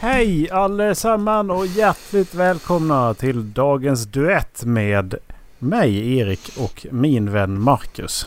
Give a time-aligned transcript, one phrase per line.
[0.00, 5.14] Hej allesammans och hjärtligt välkomna till dagens duett med
[5.58, 8.26] mig Erik och min vän Marcus.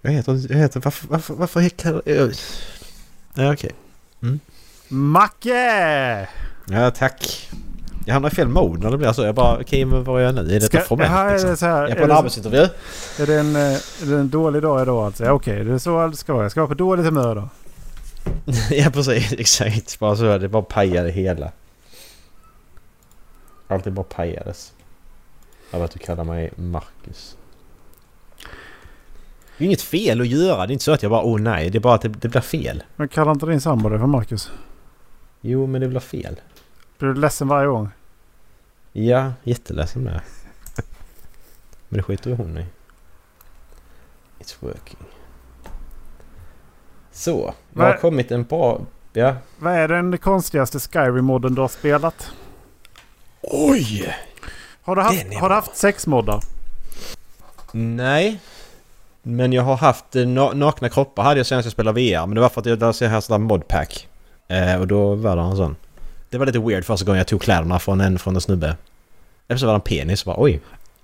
[0.00, 0.46] Jag heter...
[0.52, 1.08] Jag heter varför...
[1.08, 1.34] Varför...
[1.34, 2.32] Varför heter jag...
[3.34, 3.72] Ja, okej.
[4.88, 6.28] Macke!
[6.70, 7.50] Ja, tack.
[8.06, 9.22] Jag hamnar i fel mode när det blir så.
[9.24, 10.40] Jag bara, okej men vad är jag nu?
[10.40, 11.50] Är det Ska- formellt Jaha, är liksom?
[11.50, 12.66] det så här- Jag är är på en det så- arbetsintervju.
[13.18, 13.62] Är det en, eh,
[14.02, 15.24] är det en dålig dag idag alltså?
[15.24, 16.42] Ja, Okej, det är så allt ska vara.
[16.44, 17.48] Jag ska vara på dåligt humör då.
[18.70, 19.32] ja, precis.
[19.38, 19.98] Exakt.
[19.98, 20.38] Bara så.
[20.38, 21.52] Det bara pajade hela.
[23.68, 24.72] Alltid bara pajades.
[25.70, 27.36] Av att du kallar mig Marcus.
[29.58, 30.66] Det är inget fel att göra.
[30.66, 31.70] Det är inte så att jag bara, åh nej.
[31.70, 32.82] Det är bara att det, det blir fel.
[32.96, 34.50] Men kallar inte din sambo det för Marcus?
[35.40, 36.40] Jo, men det blir fel.
[36.98, 37.88] Blir du ledsen varje gång?
[38.92, 40.22] Ja, jätteledsen där.
[41.88, 42.66] Men det skiter hon i.
[44.38, 44.98] It's working.
[47.18, 48.80] Så, det har kommit en bra...
[49.12, 49.34] Ja.
[49.58, 52.30] Vad är den konstigaste Skyrim-modden du har spelat?
[53.42, 54.14] Oj!
[54.82, 56.40] Har du haft, har du haft sex moddar?
[57.72, 58.40] Nej.
[59.22, 62.26] Men jag har haft eh, na- nakna kroppar hade jag senast jag spelade VR.
[62.26, 62.66] Men det var för att
[63.00, 64.08] jag här sådär modpack.
[64.48, 65.76] Eh, och då var det en sån.
[66.30, 68.76] Det var lite weird första gången jag tog kläderna från en, från en snubbe.
[69.48, 70.24] Eller så var det en penis.
[70.24, 70.60] Bara, Oj.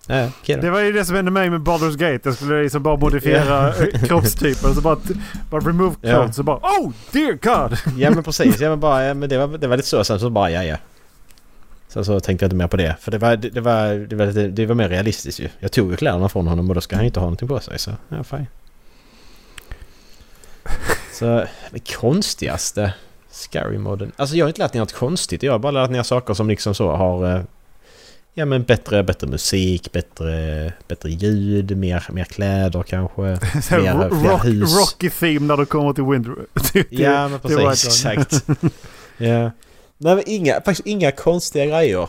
[0.06, 0.56] Ja, då.
[0.56, 2.20] Det var ju det som hände mig med Baldur's Gate.
[2.28, 4.68] Jag skulle liksom bara modifiera eh, kroppstyper.
[4.68, 4.98] Och så bara,
[5.50, 6.10] bara remove Ja.
[6.14, 6.38] clothes.
[6.38, 7.78] Och bara Oh dear God!
[8.00, 8.60] Ja men precis.
[8.60, 10.04] Ja, men bara, ja, men det, var, det var lite så.
[10.04, 10.76] Sen så bara ja ja.
[11.88, 12.96] Sen så tänkte jag inte mer på det.
[13.00, 15.48] För det var, det, det var, det var, lite, det var mer realistiskt ju.
[15.58, 17.78] Jag tog ju kläderna från honom och då ska han inte ha någonting på sig.
[17.78, 18.46] Så ja, fine.
[21.12, 22.92] Så det konstigaste
[23.30, 24.12] Scary-moden.
[24.16, 25.42] Alltså jag har inte lärt mig något konstigt.
[25.42, 27.44] Jag har bara lärt mig saker som liksom så har...
[28.36, 33.36] Ja men bättre, bättre musik, bättre, bättre ljud, mer, mer kläder kanske.
[33.62, 34.76] Fler rock, hus.
[34.76, 36.34] Rocky theme när du kommer till
[36.72, 38.44] till- Ja men precis, exakt.
[39.18, 39.50] ja.
[39.98, 42.08] Nej men inga, faktiskt inga konstiga grejer.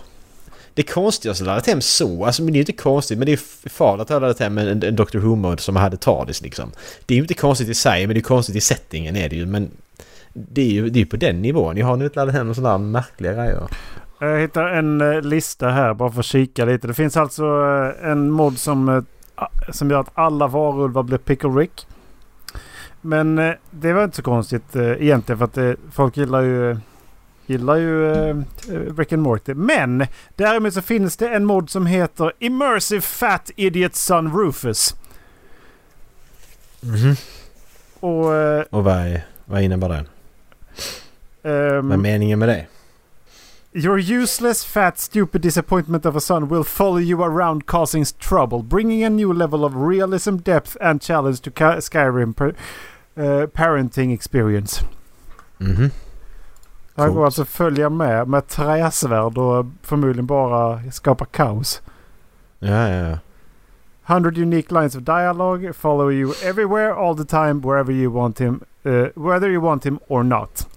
[0.73, 3.31] Det konstigaste jag laddat hem så, alltså men det är ju inte konstigt men det
[3.33, 6.71] är farligt att jag laddat hem en, en Doctor Who-mod som hade TARDIS liksom.
[7.05, 9.35] Det är ju inte konstigt i sig men det är konstigt i settingen är det
[9.35, 9.71] ju men
[10.33, 11.77] det är ju det är på den nivån.
[11.77, 13.63] Jag har nu inte laddat hem sådana där märkliga grejer.
[14.19, 16.87] Jag hittar en eh, lista här bara för att kika lite.
[16.87, 17.43] Det finns alltså
[18.01, 19.03] eh, en mod som, eh,
[19.71, 21.87] som gör att alla varulvar blir Pickle Rick.
[23.01, 23.35] Men
[23.71, 26.77] det var inte så konstigt egentligen för att eh, folk gillar ju,
[27.45, 28.13] gillar ju
[28.97, 29.53] Rick and Morty.
[29.53, 30.05] Men
[30.35, 34.95] däremot så finns det en mod som heter Immersive Fat Idiot Son Rufus.
[36.81, 37.15] Mhm.
[37.99, 38.33] Och...
[38.35, 40.05] eh, Och vad, är, vad innebär det?
[41.49, 42.65] ehm, Vad är meningen med det?
[43.77, 49.03] Your useless, fat, stupid disappointment of a son will follow you around causing trouble, bringing
[49.03, 52.53] a new level of realism, depth and challenge to Ka- Skyrim per-
[53.17, 54.85] eh, parenting experience.
[55.59, 55.91] Mm -hmm.
[56.95, 61.81] Han går alltså följa med med träsvärd och förmodligen bara skapa kaos.
[62.59, 63.17] Ja, ja, ja.
[64.05, 68.59] 100 unique lines of dialogue follow you everywhere, all the time, wherever you want him,
[68.85, 70.67] uh, whether you want him or not.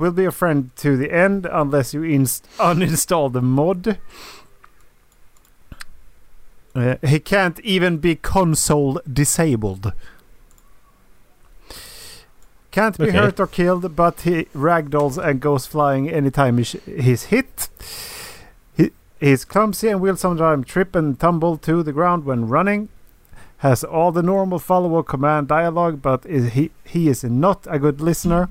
[0.00, 3.98] Will be a friend to the end unless you inst- uninstall the mod.
[6.74, 9.92] Uh, he can't even be console disabled.
[12.70, 13.18] Can't be Okay.
[13.18, 17.68] hurt or killed, but he ragdolls and goes flying anytime he sh- he's hit.
[18.74, 22.88] He, he's clumsy and will sometimes trip and tumble to the ground when running.
[23.58, 28.00] Has all the normal follow command dialogue, but is he, he is not a good
[28.00, 28.48] listener.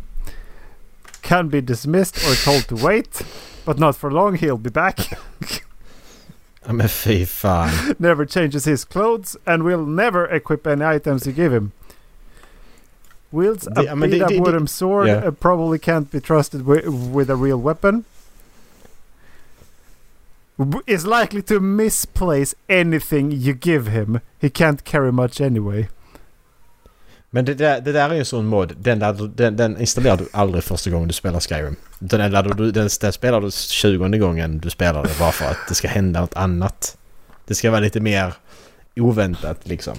[1.22, 3.22] Can be dismissed or told to wait,
[3.66, 4.36] but not for long.
[4.36, 4.98] He'll be back.
[6.64, 7.96] I'm fy fan.
[8.00, 11.72] never changes his clothes and will never equip any items you give him.
[13.32, 15.24] Wields a Det- ja, men beat up wooden sword yeah.
[15.28, 18.06] and probably can't be trusted wi- with a real weapon.
[20.58, 24.20] W- Is likely to misplace anything you give him.
[24.40, 25.90] He can't carry much anyway.
[27.30, 28.76] Men det där, det där är ju en sån mod.
[28.78, 31.76] Den, laddar- den, den installerar du aldrig första gången du spelar Skyrim.
[32.00, 35.58] Den, laddar du, den, den spelar du 20 gången du spelar det bara för att
[35.68, 36.98] det ska hända något annat.
[37.46, 38.34] Det ska vara lite mer
[38.96, 39.98] oväntat liksom.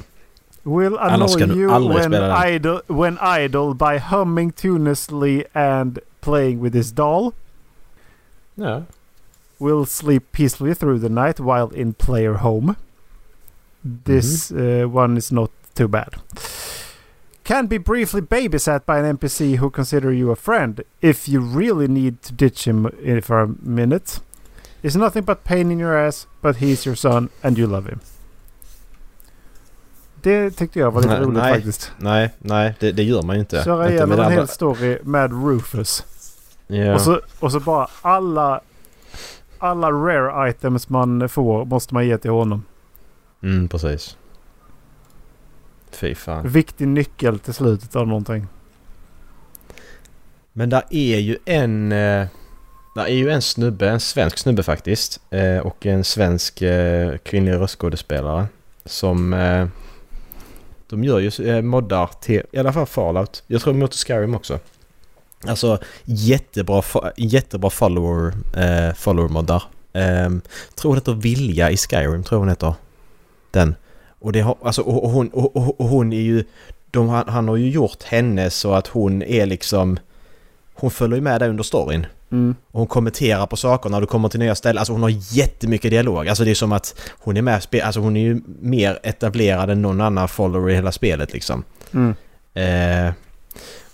[0.63, 2.15] Will annoy du you when
[2.55, 7.33] idle, when idle by humming tunelessly and playing with his doll.
[8.55, 8.83] Ja.
[9.61, 12.77] will sleep peacefully through the night while in player home.
[13.83, 16.17] This uh, one is not too bad.
[17.51, 21.89] Can be briefly babysat by an NPC who consider you a friend if you really
[21.89, 22.89] need to ditch him
[23.23, 24.21] for a minute.
[24.85, 28.01] Is nothing but pain in your ass, but he's your son and you love him.
[30.23, 31.55] Det tyckte jag var lite Nej, roligt nej.
[31.55, 31.93] faktiskt.
[31.97, 33.63] Nej, nej det, det gör man ju inte.
[33.65, 36.05] Köra igenom en hel story med Rufus.
[36.67, 36.95] Ja.
[36.95, 38.61] Och, så, och så bara alla,
[39.59, 42.65] alla rare items man får måste man ge till honom.
[43.43, 44.17] Mm, precis.
[45.91, 46.49] Fy fan.
[46.49, 48.47] Viktig nyckel till slutet av någonting.
[50.53, 51.93] Men där är ju en...
[51.93, 52.27] Eh,
[52.95, 55.21] där är ju en snubbe, en svensk snubbe faktiskt.
[55.31, 58.47] Eh, och en svensk eh, kvinnlig röstskådespelare.
[58.85, 59.33] Som...
[59.33, 59.69] Eh,
[60.89, 63.43] de gör ju moddar till i alla fall Fallout.
[63.47, 64.59] Jag tror till Skyrim också.
[65.47, 66.83] Alltså jättebra,
[67.17, 68.33] jättebra follower,
[68.95, 69.63] follower-moddar.
[69.93, 70.31] Eh,
[70.75, 72.75] tror det heter Vilja i Skyrim, tror hon heter.
[73.51, 73.75] Den.
[74.21, 76.45] Och, det har, alltså, och, hon, och, och, hon är ju...
[76.91, 79.99] De, han, han har ju gjort henne så att hon är liksom...
[80.75, 82.07] Hon följer ju med där under storyn.
[82.33, 82.55] Mm.
[82.71, 84.79] Och hon kommenterar på saker när du kommer till nya ställen.
[84.79, 86.29] Alltså hon har jättemycket dialog.
[86.29, 89.83] Alltså det är som att hon är med Alltså hon är ju mer etablerad än
[89.83, 91.65] någon annan follower i hela spelet liksom.
[91.93, 92.15] Mm.
[92.55, 93.13] Eh,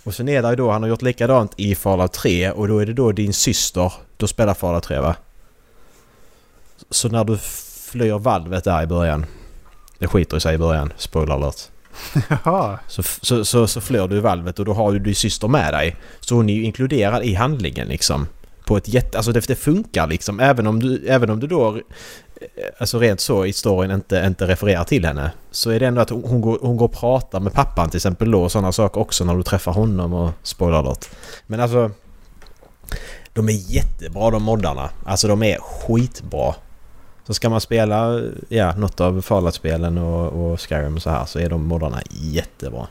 [0.03, 2.79] och sen är det ju då, han har gjort likadant i Fallout 3 och då
[2.79, 5.15] är det då din syster, då spelar Fallout 3 va?
[6.89, 7.37] Så när du
[7.91, 9.25] flyr valvet där i början,
[9.99, 11.55] det skiter i sig i början, spoiler alert.
[12.29, 12.79] Jaha.
[12.87, 15.95] Så, så, så, så flyr du valvet och då har ju din syster med dig.
[16.19, 18.27] Så hon är ju inkluderad i handlingen liksom.
[18.65, 19.17] På ett jätte...
[19.17, 20.39] Alltså det, det funkar liksom.
[20.39, 21.75] Även om du, även om du då...
[21.75, 21.81] eh,
[22.79, 25.31] Alltså rent så i storyn inte, inte refererar till henne.
[25.51, 27.97] Så är det ändå att hon, hon, går, hon går och pratar med pappan till
[27.97, 31.05] exempel då och sådana saker också när du träffar honom och spoiler alert.
[31.47, 31.91] Men alltså...
[33.33, 34.89] De är jättebra de moddarna.
[35.05, 36.55] Alltså de är skitbra.
[37.27, 41.39] Så ska man spela ja, något av Fallout-spelen och, och Skyrim och så här så
[41.39, 42.87] är de moddarna jättebra.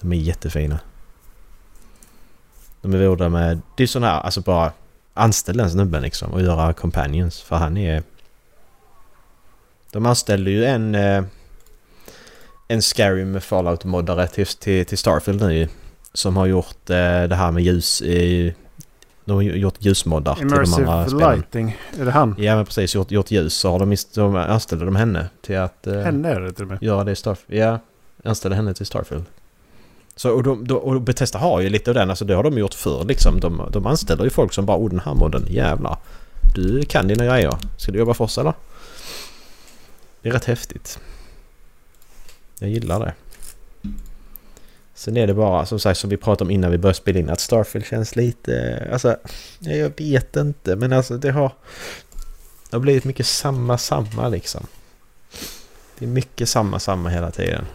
[0.00, 0.78] De är jättefina.
[2.82, 3.60] De är gjorda med...
[3.76, 4.72] Det är sån här, alltså bara
[5.14, 8.02] anställ den snubben liksom och göra companions för han är...
[9.92, 10.94] De anställde ju en...
[10.94, 11.24] Eh,
[12.68, 15.68] en Skyrim Fallout-moddare till, till, till Starfield nu ju,
[16.12, 18.54] Som har gjort eh, det här med ljus i...
[19.24, 21.34] De har gjort ljusmoddar till de andra spelen.
[21.34, 21.76] lighting.
[22.00, 22.34] Är det han?
[22.38, 25.86] Ja men precis, gjort, gjort ljus så har de, de anställde de henne till att
[25.86, 26.82] eh, Henne är det till och med.
[26.82, 27.62] göra det i Starfield.
[27.62, 27.78] Ja,
[28.24, 29.24] anställde henne till Starfield.
[30.16, 32.58] Så och, de, de, och Bethesda har ju lite av den, alltså det har de
[32.58, 33.40] gjort förr liksom.
[33.40, 35.96] De, de anställer ju folk som bara, oh den här modden, jävlar.
[36.54, 37.52] Du kan dina grejer.
[37.76, 38.52] Ska du jobba för oss eller?
[40.22, 40.98] Det är rätt häftigt.
[42.58, 43.14] Jag gillar det.
[45.00, 47.30] Sen är det bara som sagt som vi pratade om innan vi började spela in
[47.30, 48.88] att Starfield känns lite...
[48.92, 49.16] Alltså,
[49.58, 51.52] jag vet inte men alltså det har...
[52.70, 54.66] Det har blivit mycket samma samma liksom.
[55.98, 57.66] Det är mycket samma samma hela tiden.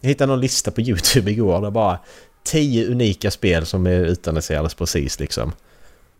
[0.00, 1.98] Jag hittade någon lista på YouTube igår där bara
[2.42, 5.52] 10 unika spel som är utannonserades precis liksom.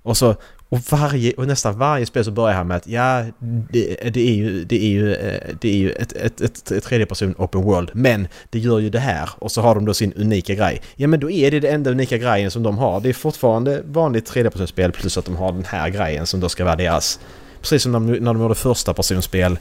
[0.03, 0.37] Och så
[0.69, 3.25] och varje och nästan varje spel så börjar han med att ja
[3.71, 6.85] det, det är ju det är ju eh, det är ju ett, ett, ett, ett
[6.85, 10.13] tredjeperson open world men det gör ju det här och så har de då sin
[10.13, 10.83] unika grej.
[10.97, 13.01] Ja men då är det den enda unika grejen som de har.
[13.01, 16.65] Det är fortfarande vanligt tredjepersonsspel plus att de har den här grejen som då ska
[16.65, 17.21] vara deras.
[17.61, 19.59] Precis som när de gjorde första personspel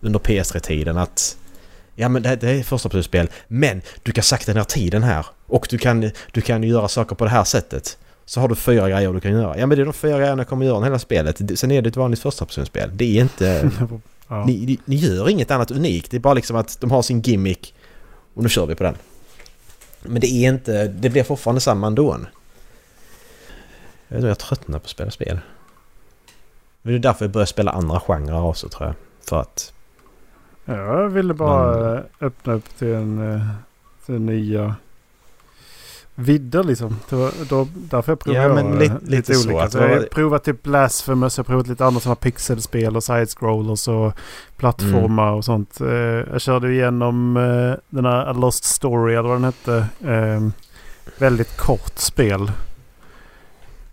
[0.00, 1.36] under PS3-tiden att
[1.94, 5.66] Ja men det, det är första personspel men du kan sakta ner tiden här och
[5.70, 7.98] du kan, du kan göra saker på det här sättet.
[8.28, 9.58] Så har du fyra grejer du kan göra.
[9.58, 11.58] Ja men det är de fyra grejerna jag kommer göra i hela spelet.
[11.58, 12.90] Sen är det ett vanligt första personspel.
[12.92, 13.70] Det är inte...
[14.30, 14.44] Ja.
[14.44, 16.10] ni, ni, ni gör inget annat unikt.
[16.10, 17.74] Det är bara liksom att de har sin gimmick
[18.34, 18.94] och nu kör vi på den.
[20.02, 20.88] Men det är inte...
[20.88, 22.16] Det blir fortfarande samma ändå.
[24.08, 25.40] Jag vet inte, jag tröttnar på att spela spel.
[26.82, 28.94] Men det är därför jag börjar spela andra genrer också tror jag.
[29.28, 29.72] För att...
[30.64, 33.46] Jag ville bara eh, öppna upp till en eh,
[34.06, 34.74] till nya
[36.20, 36.96] vidder liksom.
[37.10, 39.70] Var, då, därför jag provade Ja, men lite- lite så olika.
[39.70, 43.04] Så det jag har provat typ Blasphemous, jag har provat lite andra sådana pixelspel och
[43.04, 44.12] side-scrollers och
[44.56, 45.34] plattformar Mm.
[45.38, 45.80] och sånt.
[45.80, 45.88] Eh,
[46.32, 49.86] jag körde igenom eh, den här A Lost Story eller vad den hette.
[50.06, 50.48] Eh,
[51.18, 52.52] väldigt kort spel.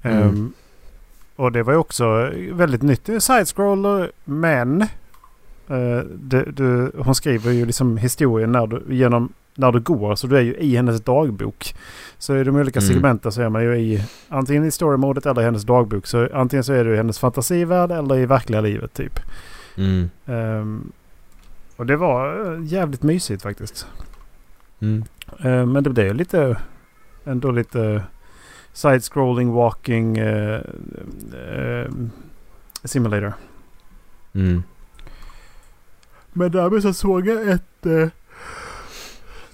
[0.01, 0.17] Mm.
[0.23, 0.53] Ehm,
[1.35, 3.09] och det var ju också väldigt nytt.
[3.23, 4.81] Side-scroller men
[5.67, 10.15] eh, det, du, hon skriver ju liksom historien när du, genom, när du går.
[10.15, 11.75] Så du är ju i hennes dagbok.
[12.17, 12.87] Så i de olika Mm.
[12.93, 16.05] segmenten så är man ju i antingen i story-modet eller i hennes dagbok.
[16.07, 19.19] Så antingen så är du i hennes fantasivärld eller i verkliga livet typ.
[19.77, 20.09] Mm.
[20.25, 20.91] Ehm,
[21.75, 23.87] och det var eh, jävligt mysigt faktiskt.
[24.79, 25.03] Mm.
[25.39, 26.57] Eh, men det blev lite
[27.25, 28.03] ändå lite
[28.73, 30.61] side-scrolling walking eh,
[31.49, 31.91] eh,
[32.83, 33.33] simulator.
[34.33, 34.63] Mm.
[36.33, 37.85] Men därmed så såg jag ett...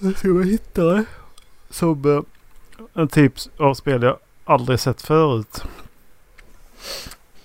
[0.02, 1.04] Eh, jag ska bara hitta det.
[1.70, 2.24] Som
[2.94, 5.62] en typ av spel jag aldrig sett förut.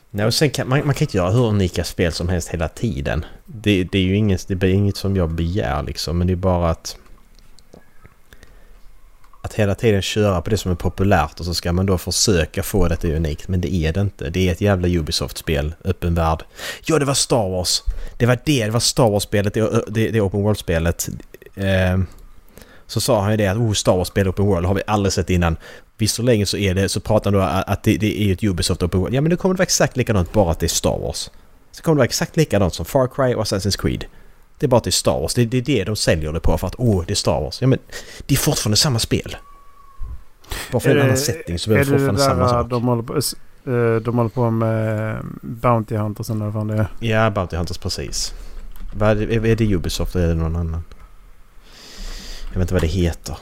[0.10, 2.68] Nej, och sen kan, man, man kan inte göra hur unika spel som helst hela
[2.68, 3.26] tiden.
[3.46, 6.18] Det, det är ju inget, det blir inget som jag begär liksom.
[6.18, 6.98] Men det är bara att...
[9.42, 12.64] Att hela tiden köra på det som är populärt och så ska man då försöka
[12.64, 13.48] få det till unikt.
[13.48, 14.30] Men det är det inte.
[14.30, 15.76] Det är ett jävla Ubisoft-spel.
[15.84, 16.44] Öppen värld.
[16.86, 17.84] Ja, det var Star Wars!
[18.18, 18.66] Det var det.
[18.66, 19.54] Det var Star Wars-spelet.
[19.54, 21.10] Det, det, det Open World-spelet.
[21.56, 21.98] Eh,
[22.88, 25.30] så sa han ju det att oh, Star Wars-spel Open World har vi aldrig sett
[25.30, 25.58] innan.
[25.98, 29.00] Visserligen så är det, så pratar han då att det, det är ett Ubisoft Open
[29.00, 29.16] World.
[29.16, 31.32] Ja men det kommer att vara exakt likadant bara att det är Star Wars.
[31.72, 34.06] Så kommer det vara exakt likadant som Far Cry och Assassin's Creed.
[34.60, 35.34] Det är bara att det är Star Wars.
[35.34, 37.62] Det, det är det de säljer det på för att åh, det är Star Wars.
[37.62, 37.80] Ja men
[38.26, 39.36] det är fortfarande samma spel.
[40.72, 42.70] Bara för en annan setting så blir det fortfarande samma sak.
[42.70, 46.88] De håller, på, eh, de håller på med Bounty Hunters eller vad det är.
[47.00, 48.34] Ja, Bounty Hunters precis.
[49.02, 50.84] Är, är det Ubisoft eller är det någon annan?
[52.48, 53.38] Jag vet inte vad det heter.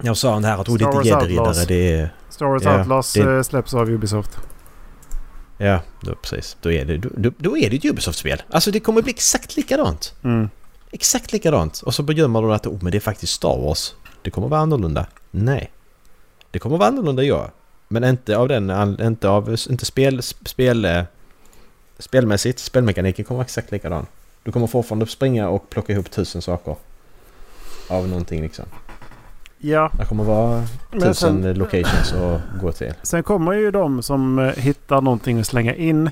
[0.00, 1.64] Jag sa han här att oh, det är inte gäddriddare.
[1.64, 2.14] Det är...
[2.30, 3.20] Star Wars ja, Outlaws det...
[3.20, 4.38] Eh, släpps av Ubisoft.
[5.58, 6.56] Ja, då, precis.
[6.60, 8.42] Då är det, då, då är det ett Ubisoft-spel.
[8.50, 10.14] Alltså det kommer bli exakt likadant.
[10.24, 10.48] Mm.
[10.90, 11.80] Exakt likadant.
[11.80, 13.94] Och så bedömer de att oh, men det är faktiskt Star Wars.
[14.22, 15.06] Det kommer vara annorlunda.
[15.30, 15.72] Nej.
[16.50, 17.50] Det kommer vara annorlunda ja.
[17.88, 18.96] Men inte av den...
[19.00, 19.56] Inte av...
[19.70, 20.22] Inte spel...
[20.22, 21.04] spel
[21.98, 22.58] spelmässigt.
[22.58, 24.06] Spelmekaniken kommer vara exakt likadan.
[24.42, 26.76] Du kommer fortfarande springa och plocka ihop tusen saker.
[27.88, 28.64] Av någonting liksom.
[29.58, 29.90] Ja.
[29.98, 30.62] Det kommer vara
[30.92, 32.94] tusen sen, locations att gå till.
[33.02, 36.10] Sen kommer ju de som eh, hittar någonting att slänga in.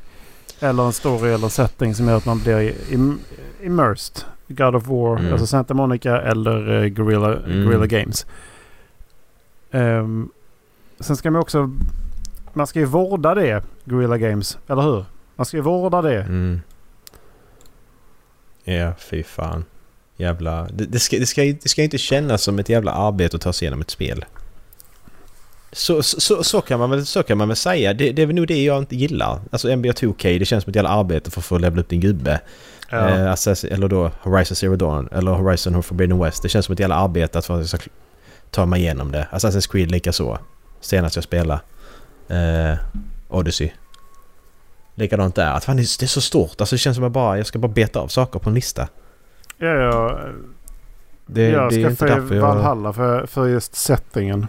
[0.60, 3.18] Eller en story eller setting som gör att man blir im
[3.62, 4.24] immersed.
[4.48, 5.32] God of War, mm.
[5.32, 7.64] alltså Santa Monica eller uh, Guerrilla, mm.
[7.64, 8.26] Guerrilla Games.
[9.70, 10.30] Um,
[11.00, 11.70] sen ska man också...
[12.52, 14.58] Man ska ju vårda det, Guerrilla Games.
[14.66, 15.04] Eller hur?
[15.36, 16.22] Man ska ju vårda det.
[16.22, 16.60] Mm.
[18.64, 19.64] Ja, fy fan
[20.16, 20.68] jävla...
[20.72, 23.52] Det, det, ska, det, ska, det ska inte kännas som ett jävla arbete att ta
[23.52, 24.24] sig igenom ett spel.
[25.72, 27.94] Så, så, så, kan, man väl, så kan man väl säga.
[27.94, 29.40] Det, det är väl nog det jag inte gillar.
[29.50, 32.00] Alltså NBA 2K, det känns som ett jävla arbete för att få levla upp din
[32.00, 32.40] gubbe.
[32.90, 33.08] Ja.
[33.08, 36.42] Eh, eller då Horizon Zero Dawn eller Horizon Forbidden West.
[36.42, 37.64] Det känns som ett jävla arbete att få
[38.50, 39.28] ta mig igenom det.
[39.32, 40.38] Assassin's Creed lika så.
[40.80, 41.60] Senast jag spelade.
[42.28, 42.78] Eh,
[43.28, 43.70] Odyssey.
[44.94, 45.50] Likadant där.
[45.52, 46.60] Att fan, det är så stort.
[46.60, 48.54] Alltså det känns som att jag bara, jag ska bara beta av saker på en
[48.54, 48.88] lista.
[49.64, 50.18] Ja, ja.
[51.26, 52.94] Det, jag det ska för Valhalla jag...
[52.94, 54.46] för, för just settingen.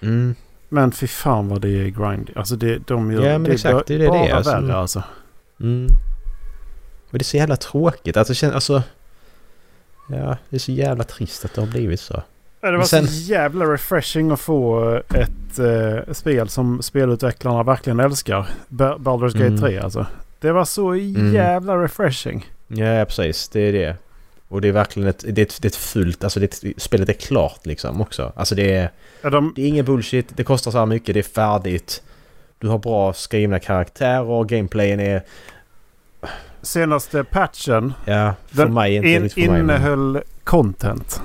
[0.00, 0.34] Mm.
[0.68, 2.30] Men fy fan vad det är grind.
[2.36, 4.52] Alltså det, de gör, ja, men det exakt, det är bara det, alltså.
[4.52, 5.02] värre alltså.
[5.60, 5.86] Mm.
[7.10, 8.16] Men det är så jävla tråkigt.
[8.16, 8.82] Alltså, alltså...
[10.08, 12.22] Ja, det är så jävla trist att det har blivit så.
[12.60, 13.06] Ja, det var sen...
[13.06, 18.46] så jävla refreshing att få ett uh, spel som spelutvecklarna verkligen älskar.
[18.68, 19.60] Baldur's Gate mm.
[19.60, 20.06] 3 alltså.
[20.40, 21.34] Det var så mm.
[21.34, 21.82] jävla mm.
[21.82, 22.50] refreshing.
[22.68, 23.48] Ja, precis.
[23.48, 23.96] Det är det.
[24.50, 26.80] Och det är verkligen ett, det är ett, det är ett fullt, alltså det är,
[26.80, 28.32] spelet är klart liksom också.
[28.36, 28.90] Alltså det är,
[29.22, 29.52] ja, de...
[29.56, 32.02] det är ingen bullshit, det kostar så här mycket, det är färdigt.
[32.58, 35.22] Du har bra skrivna karaktärer, och gameplayen är...
[36.62, 40.22] Senaste patchen, ja, för den mig, inte in, för mig, innehöll men...
[40.44, 41.22] content.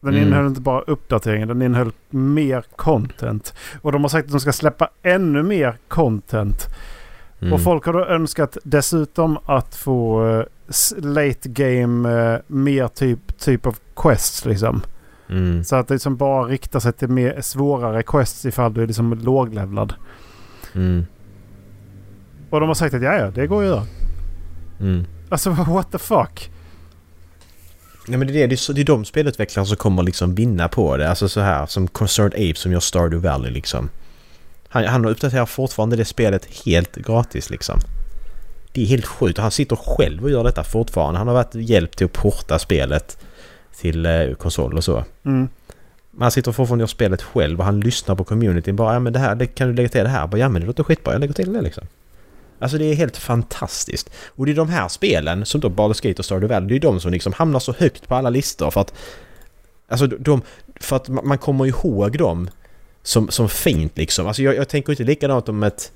[0.00, 0.26] Den mm.
[0.26, 3.54] innehöll inte bara uppdateringar, den innehöll mer content.
[3.82, 6.66] Och de har sagt att de ska släppa ännu mer content.
[7.40, 7.52] Mm.
[7.52, 10.44] Och folk har då önskat dessutom att få uh,
[10.98, 14.82] late game, uh, mer typ, typ av quests liksom.
[15.30, 15.64] Mm.
[15.64, 19.14] Så att det liksom bara riktar sig till mer svårare quests ifall du är liksom
[19.14, 19.94] låglevlad.
[20.74, 21.06] Mm.
[22.50, 23.86] Och de har sagt att ja, ja, det går att göra.
[24.80, 25.04] Mm.
[25.28, 26.50] Alltså what the fuck?
[28.08, 30.96] Nej men det är, det, är, det är de spelutvecklare som kommer liksom vinna på
[30.96, 31.10] det.
[31.10, 33.90] Alltså så här som Concerned Ape som gör Stardew Valley liksom.
[34.68, 37.80] Han, han uppdaterar fortfarande det spelet helt gratis liksom.
[38.72, 39.38] Det är helt sjukt.
[39.38, 41.18] Han sitter själv och gör detta fortfarande.
[41.18, 43.18] Han har varit hjälp till att porta spelet
[43.80, 45.04] till eh, konsol och så.
[45.24, 45.48] Mm.
[46.10, 48.76] Men han sitter fortfarande och gör spelet själv och han lyssnar på communityn.
[48.76, 50.26] Bara ja men det här, det, kan du lägga till det här?
[50.26, 51.86] Bara, ja men det låter skitbra, jag lägger till det liksom.
[52.58, 54.10] Alltså det är helt fantastiskt.
[54.26, 56.90] Och det är de här spelen som då Baldur's Gate och Stardew Valley, det är
[56.90, 58.94] de som liksom hamnar så högt på alla listor för att...
[59.88, 60.42] Alltså de...
[60.80, 62.50] För att man kommer ihåg dem
[63.08, 64.26] som, som fint liksom.
[64.26, 65.92] Alltså jag, jag tänker inte likadant om ett...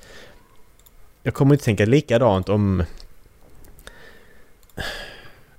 [1.23, 2.85] Jag kommer inte tänka likadant om...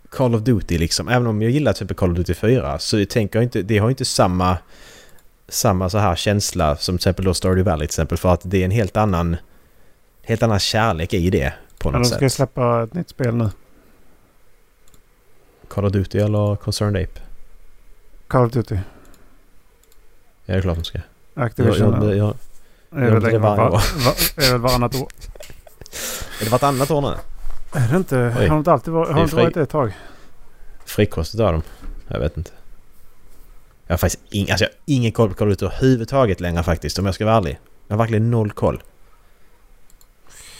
[0.10, 1.08] Call of Duty liksom.
[1.08, 3.62] Även om jag gillar typ Call of Duty 4 så tänker jag inte...
[3.62, 4.58] Det har inte samma...
[5.48, 8.58] Samma så här känsla som till exempel då Stardew Valley till exempel för att det
[8.58, 9.38] är en helt annan...
[10.22, 12.14] Helt annan kärlek i det på något sätt.
[12.14, 13.50] Ja, de ska släppa ett nytt spel nu.
[15.68, 17.22] Call of Duty eller Concerned Ape?
[18.28, 18.76] Call of Duty.
[18.76, 18.82] Ja,
[20.46, 21.00] det är klart de ska.
[21.36, 21.94] Activision.
[21.94, 22.36] Jag, jag,
[22.90, 23.82] jag, är det varje år.
[24.38, 25.08] är det varannat år?
[26.42, 27.16] Är det vartannat år nu?
[27.80, 28.18] Är det inte?
[28.18, 28.48] Oj.
[28.48, 29.98] Har det inte alltid varit, har det inte varit det ett tag?
[30.86, 31.62] Frikostigt av dem.
[32.08, 32.52] Jag vet inte.
[33.88, 36.64] Jag har faktiskt ing, alltså jag har ingen koll på Call of Duty överhuvudtaget längre
[36.64, 37.60] faktiskt om jag ska vara ärlig.
[37.88, 38.84] Jag har verkligen noll koll.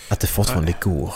[0.10, 0.94] Att det fortfarande Nej.
[0.96, 1.14] går.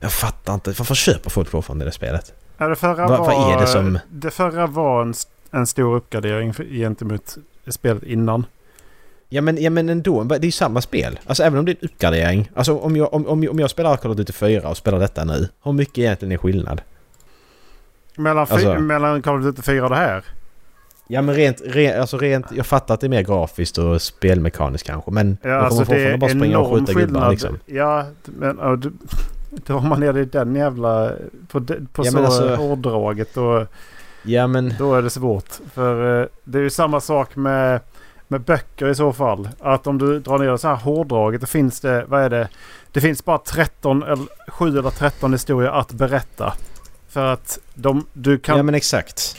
[0.00, 0.70] Jag fattar inte.
[0.70, 2.34] Varför köper folk fortfarande det spelet?
[2.58, 3.98] Ja, det förra Va, var, vad är det som...
[4.10, 5.14] Det förra var en
[5.52, 8.46] en stor uppgradering gentemot spelet innan.
[9.34, 11.18] Ja men, ja men ändå, det är ju samma spel.
[11.26, 12.50] Alltså även om det är en uppgradering.
[12.54, 15.24] Alltså om jag, om, om, om jag spelar Call of Duty 4 och spelar detta
[15.24, 15.48] nu.
[15.64, 16.80] Hur mycket egentligen är skillnad?
[18.16, 20.24] Mellan, Alltså- mellan Call of Duty 4 och det här?
[21.08, 24.86] Ja men rent, rent, alltså rent, jag fattar att det är mer grafiskt och spelmekaniskt
[24.86, 25.36] kanske men...
[25.42, 27.30] Ja, alltså det är bara springa och skjuta gubbar skillnad.
[27.30, 27.58] liksom.
[27.66, 28.92] Ja, men ja, du,
[29.66, 31.12] drar man ner det i den jävla...
[31.48, 31.60] På,
[31.92, 33.66] på Ja, så alltså- hårdraget då,
[34.22, 34.74] Ja men...
[34.78, 35.48] då är det svårt.
[35.74, 37.80] För eh, det är ju samma sak med,
[38.32, 39.48] med böcker i så fall.
[39.60, 42.48] Att om du drar ner det så här hårdraget då finns det, vad är det?
[42.92, 46.54] Det finns bara 13 eller 7 eller 13 historier att berätta.
[47.08, 48.56] För att de, du kan...
[48.56, 49.36] Ja men exakt.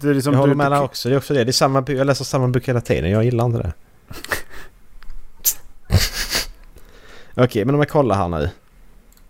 [0.00, 1.08] det är liksom, jag håller du, med där också.
[1.08, 1.44] Det är också det.
[1.44, 3.10] det är samma, jag läser samma bok hela tiden.
[3.10, 3.72] Jag gillar inte det.
[7.44, 8.50] Okej, men om jag kollar här nu.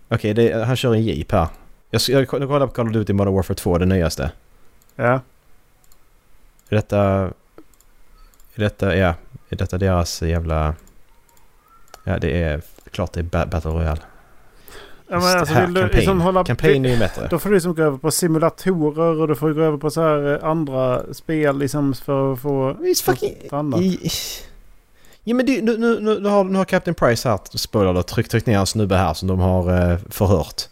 [0.09, 1.49] Okej, det- han kör en jeep här.
[1.91, 4.31] Jag, jag, jag kollar på Call of Duty Modern Warfare 2, det nyaste.
[4.97, 5.21] Ja.
[6.69, 7.31] Är detta...
[8.55, 9.15] Är detta, ja.
[9.49, 10.75] Är detta deras jävla...
[12.05, 14.01] Ja, det är klart det är ba- Battle Royale.
[15.09, 15.99] ja men alltså, här, vill du campaign.
[15.99, 16.45] liksom hålla...
[16.45, 17.29] Campaign är ju bättre.
[17.31, 20.01] Då får du liksom gå över på simulatorer och du får gå över på så
[20.01, 23.35] här eh, andra spel liksom för att få It's fucking...
[23.51, 23.81] annat.
[25.25, 28.47] Ja men det, nu, nu, nu, har, nu har Captain Price här, spoiler tryckt, tryckt
[28.47, 30.63] ner en snubbe här som de har eh, förhört.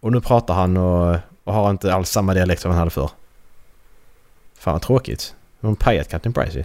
[0.00, 3.10] Och nu pratar han och, och har inte alls samma dialekt som han hade förr.
[4.58, 5.34] Fan vad tråkigt.
[5.60, 6.64] De har pajat Captain Price ju.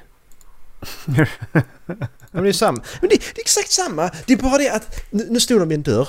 [2.31, 2.83] Men det är samma.
[3.01, 4.11] Men det, det är exakt samma.
[4.25, 6.07] Det är bara det att nu, nu stod de vid en dörr.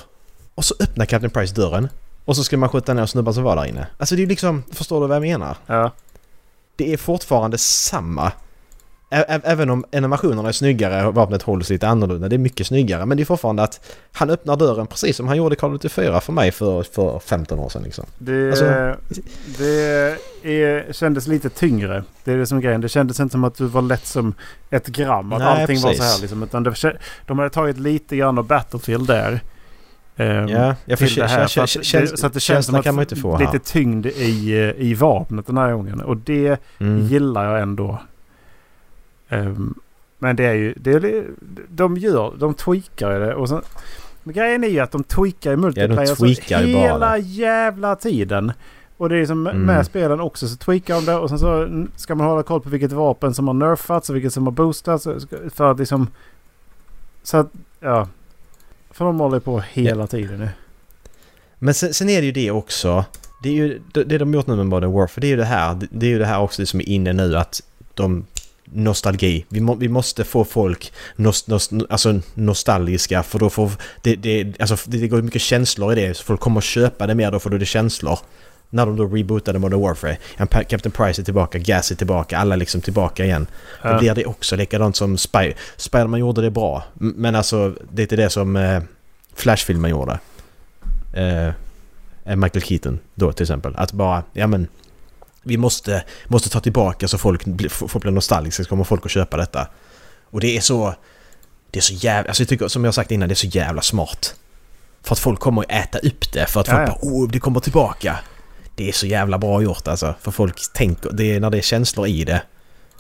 [0.54, 1.88] Och så öppnar Captain Price dörren.
[2.25, 3.87] Och så ska man skjuta ner snubbar som var där inne.
[3.99, 5.56] Alltså det är liksom, förstår du vad jag menar?
[5.66, 5.92] Ja.
[6.76, 8.33] det är fortfarande samma.
[9.10, 12.28] Även om animationerna är snyggare och vapnet hålls lite annorlunda.
[12.28, 13.06] Det är mycket snyggare.
[13.06, 13.80] Men det är fortfarande att
[14.12, 16.82] han öppnar dörren precis som han gjorde i Call of Duty 4 för mig för,
[16.82, 18.04] för 15 år sedan liksom.
[18.18, 18.96] Det, Alltså-
[19.58, 22.04] det är, kändes lite tyngre.
[22.25, 22.80] Det är det som är grejen.
[22.80, 24.34] Det kändes inte som att du var lätt som
[24.70, 25.32] ett gram.
[25.32, 26.04] Att Nej, allting var precis.
[26.04, 26.42] så här liksom.
[26.42, 26.75] Utan det,
[27.26, 29.40] de hade tagit lite grann av Battlefield där.
[30.16, 31.46] ehm, Ja, jag till det här.
[31.46, 33.59] Så att, det, så att det känns som att man inte få lite här.
[33.59, 36.00] tyngd i, eh, i vapnet den här gången.
[36.00, 37.07] Och det Mm.
[37.07, 37.98] gillar jag ändå.
[39.28, 39.74] Ehm,
[40.18, 40.74] men det är ju...
[40.76, 41.24] Det är,
[41.68, 42.34] de gör...
[42.38, 43.34] De tweakar ju det.
[43.34, 43.62] Och sen,
[44.22, 47.18] men grejen är ju att de tweakar i multiplayer så tweakar bara hela det.
[47.18, 48.52] jävla tiden.
[48.96, 49.62] Och det är som Mm.
[49.62, 52.68] med spelen också så tweakar de det och sen så ska man hålla koll på
[52.68, 55.06] vilket vapen som har nerfats och vilket som har boostats.
[55.54, 56.08] För att liksom...
[57.22, 58.08] Så att, ja.
[58.90, 60.48] För de håller på hela tiden nu.
[61.58, 63.04] Men sen, sen är det ju det också.
[63.42, 65.20] Det är ju det, de gjort nu med Modern Warfare.
[65.20, 65.78] Det är ju det här.
[65.90, 67.62] Det, är ju det här också som är inne nu att
[67.94, 68.24] de...
[68.72, 69.44] Nostalgi.
[69.48, 73.70] Vi, må, vi måste få folk nos, nos, alltså nostalgiska för då får...
[74.02, 77.14] Det, det, alltså det, går mycket känslor i det så folk kommer att köpa det
[77.14, 78.18] mer då för då är det känslor.
[78.70, 80.16] När de då rebootade Modern Warfare.
[80.68, 83.46] Captain Price är tillbaka, Gas är tillbaka, alla är liksom tillbaka igen.
[83.83, 83.98] Då Ja.
[83.98, 86.85] blir det också likadant som Spy Spiderman gjorde det bra.
[86.94, 88.83] Men alltså det är inte det som eh,
[89.35, 90.18] Flashfilmen gjorde.
[91.12, 91.46] Eh,
[92.24, 93.74] eh, Michael Keaton då till exempel.
[93.76, 94.68] Att bara, ja men
[95.46, 99.11] vi måste, måste ta tillbaka så folk blir, folk blir nostalgiska så kommer folk att
[99.11, 99.68] köpa detta.
[100.30, 100.94] Och det är så...
[101.70, 102.28] Det är så jävla...
[102.28, 104.35] Alltså jag tycker som jag sagt innan, det är så jävla smart.
[105.02, 106.46] För att folk kommer att äta upp det.
[106.46, 106.92] För att Ja, folk ja.
[106.92, 108.18] bara oh, det kommer tillbaka.
[108.74, 110.14] Det är så jävla bra gjort alltså.
[110.20, 111.11] För folk tänker...
[111.12, 112.42] Det är när det är känslor i det.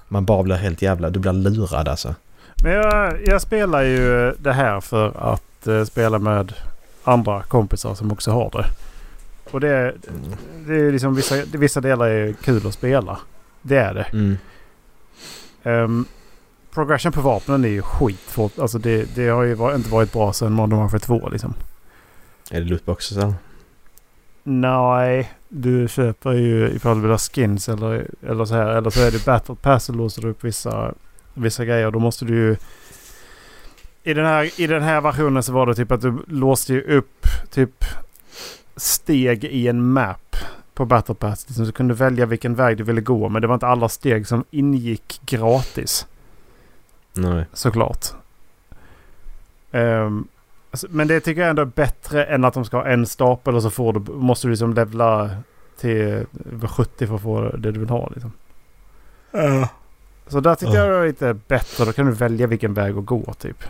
[0.08, 1.10] Man bara blir helt jävla...
[1.10, 2.14] Du blir lurad alltså.
[2.62, 6.52] Men jag, jag spelar ju det här för att eh, spela med
[7.04, 8.66] andra kompisar som också har det.
[9.50, 9.94] Och det,
[10.66, 13.18] det är liksom vissa, vissa delar är kul att spela.
[13.62, 14.06] Det är det.
[14.12, 14.36] Mm.
[15.62, 16.04] Um,
[16.74, 18.38] progression på vapnen är ju skit.
[18.58, 21.54] Alltså det, det har ju va- inte varit bra sedan Modern Warfare 2 liksom.
[22.50, 23.34] Är det lootboxes eller?
[24.42, 28.66] Nej, du köper ju ifall du vill ha skins eller, eller så här.
[28.66, 30.94] Eller så är det Battle Pass och låser upp vissa,
[31.34, 31.90] vissa grejer.
[31.90, 32.56] Då måste du ju...
[34.02, 36.82] I den, här, I den här versionen så var det typ att du låste ju
[36.82, 37.84] upp typ
[38.76, 40.36] steg i en map
[40.74, 41.48] på Battle Pass.
[41.48, 43.28] Liksom, så kunde du välja vilken väg du ville gå.
[43.28, 46.06] Men det var inte alla steg som ingick gratis.
[47.12, 47.46] Nej.
[47.52, 48.06] Såklart.
[49.72, 50.28] Ehm,
[50.70, 53.54] alltså, men det tycker jag ändå är bättre än att de ska ha en stapel
[53.54, 55.30] och så får du, måste du liksom levla
[55.76, 58.10] till över 70 för att få det du vill ha.
[58.14, 58.32] Liksom.
[60.26, 61.84] Så där tycker jag det är lite bättre.
[61.84, 63.64] Då kan du välja vilken väg att gå typ.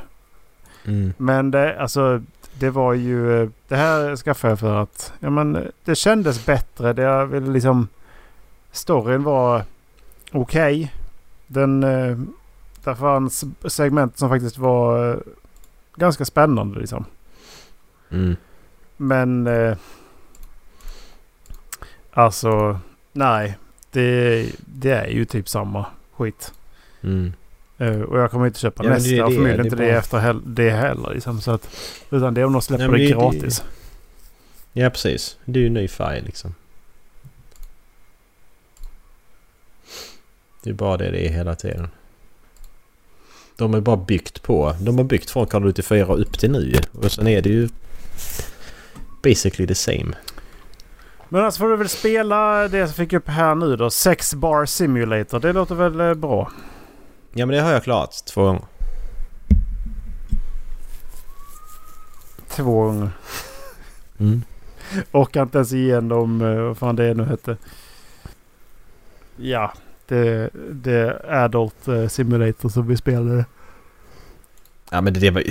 [0.85, 1.13] Mm.
[1.17, 2.23] Men det, alltså,
[2.59, 3.51] det var ju...
[3.69, 6.93] Det här skaffade jag för att ja, men, det kändes bättre.
[6.93, 7.89] Det jag ville liksom...
[8.73, 9.65] Storyn var
[10.33, 10.93] okej.
[11.47, 11.85] Den...
[11.85, 12.19] Eh,
[12.85, 15.19] där fanns segment som faktiskt var eh,
[15.97, 17.05] ganska spännande liksom.
[18.11, 18.37] Mm.
[18.97, 19.47] Men...
[19.47, 19.77] Eh,
[22.13, 22.81] alltså...
[23.13, 23.59] Nej.
[23.91, 26.53] det, det är ju typ samma skit.
[27.03, 27.33] Mm.
[27.79, 29.77] Eh, och jag kommer inte köpa Ja, nästa det är det, förmodligen det är inte
[29.77, 31.15] bara- det efter hel- det heller.
[31.15, 31.69] Liksom, så att,
[32.11, 33.63] utan det är om de släpper Nej, det det- gratis.
[34.73, 35.39] Ja, precis.
[35.45, 36.55] Det är ju en ny färg liksom.
[40.63, 41.89] Det är bara det det är hela tiden.
[43.57, 44.77] De har bara byggt på.
[44.81, 47.49] De har byggt från Call of Duty 4 upp till nu Och sen är det
[47.51, 47.69] ju
[49.23, 50.13] basically the same.
[51.29, 53.91] Men alltså får du väl spela det som fick upp här nu då.
[53.91, 55.41] Sex Bar Simulator.
[55.41, 56.51] Det låter väl eh, bra?
[57.39, 58.63] Ja men det har jag klarat två gånger.
[62.49, 63.11] Två gånger.
[64.19, 64.43] Mm.
[65.13, 67.57] Orkar inte ens igenom eh, vad fan det nu hette.
[69.37, 69.73] Ja,
[70.07, 73.45] det, det är Adult eh, Simulator som vi spelade.
[74.91, 75.51] Ja men det, var ju...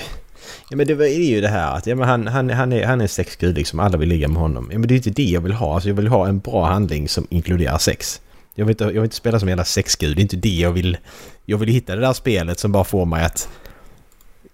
[0.70, 2.74] Ja men det, var, det är ju det här att ja, men han, han, han,
[2.74, 3.80] är, han är sexgud liksom.
[3.80, 4.70] Alla vill ligga med honom.
[4.72, 5.74] Ja men det är inte det jag vill ha.
[5.74, 8.22] Alltså, jag vill ha en bra handling som inkluderar sex.
[8.56, 10.16] Jag vill inte, jag vill inte spela som en jävla sexgud.
[10.16, 10.98] Det är inte det jag vill.
[11.46, 13.50] Jag vill hitta det där spelet som bara får mig att...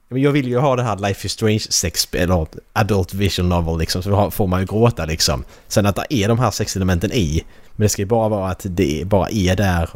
[0.10, 4.04] Jag vill ju ha det här Life is Strange sex eller Adult Visual Novel liksom.
[4.04, 5.44] Så då får man ju gråta liksom.
[5.68, 7.44] Sen att det är de här sexelementen i.
[7.76, 9.90] Men det ska ju bara vara att det bara är där.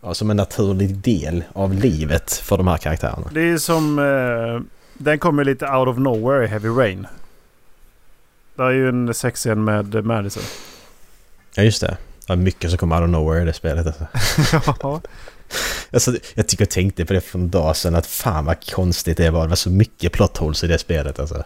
[0.00, 3.30] Ja, som en naturlig del av livet för de här karaktärerna.
[3.32, 3.98] Det är som...
[3.98, 4.60] Eh,
[4.94, 7.06] den kommer lite out of nowhere i Heavy Rain.
[8.56, 10.42] Det är ju en sexscen med Madison.
[11.54, 11.96] Ja just det.
[12.28, 14.06] Det var mycket som kom out of nowhere i det spelet alltså.
[14.82, 15.00] ja.
[15.92, 19.16] alltså jag tycker jag tänkte på det för en dag sedan att fan vad konstigt
[19.16, 19.42] det var.
[19.42, 21.44] Det var så mycket plot holes i det spelet alltså.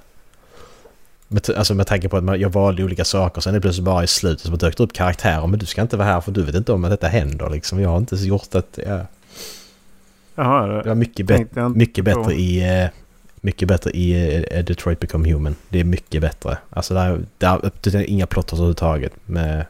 [1.29, 3.85] Med, alltså med tanke på att man, jag valde olika saker sen är det plötsligt
[3.85, 5.47] bara i slutet så dök upp karaktärer.
[5.47, 7.81] Men du ska inte vara här för du vet inte om att detta händer liksom.
[7.81, 8.79] Jag har inte gjort att...
[8.87, 9.07] Ja,
[10.35, 12.21] Jaha, det det var mycket, bet- inte mycket på.
[12.21, 12.81] bättre i...
[12.83, 12.89] eh,
[13.45, 15.57] Mycket bättre i eh, Detroit Become Human.
[15.69, 16.59] Det är mycket bättre.
[16.71, 19.67] Alltså där, där det är inga plot holes överhuvudtaget med,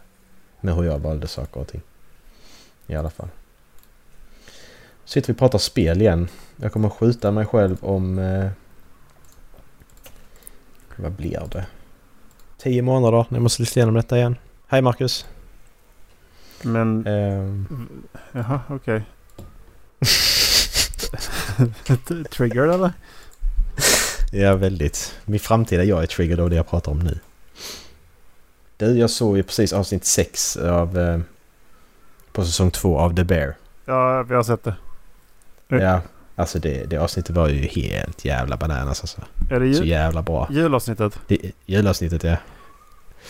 [0.62, 1.82] med hur jag valde saker och ting.
[2.86, 3.28] I alla fall.
[5.04, 6.28] Sitter vi och pratar spel igen.
[6.56, 8.18] Jag kommer skjuta mig själv om...
[8.18, 8.50] Eh,
[10.96, 11.66] vad blir det?
[12.58, 14.36] Tio månader när jag måste lista igenom detta igen.
[14.66, 15.26] Hej Marcus!
[16.62, 17.06] Men...
[17.06, 17.88] Ehm,
[18.32, 19.02] Jaha, okej.
[22.30, 22.92] Triggered eller?
[24.32, 25.18] Ja, väldigt.
[25.24, 27.18] Min framtida jag är triggered av det jag pratar om nu.
[28.82, 30.98] Du, jag såg ju precis avsnitt 6 av...
[30.98, 31.20] Eh,
[32.32, 33.54] på säsong 2 av The Bear.
[33.84, 34.74] Ja, vi har sett det.
[35.68, 36.00] Ja,
[36.36, 39.20] alltså det, det avsnittet var ju helt jävla bananas alltså.
[39.50, 40.48] Är det Så jul, jävla bra.
[40.50, 41.18] julavsnittet?
[41.26, 42.36] Det, julavsnittet ja.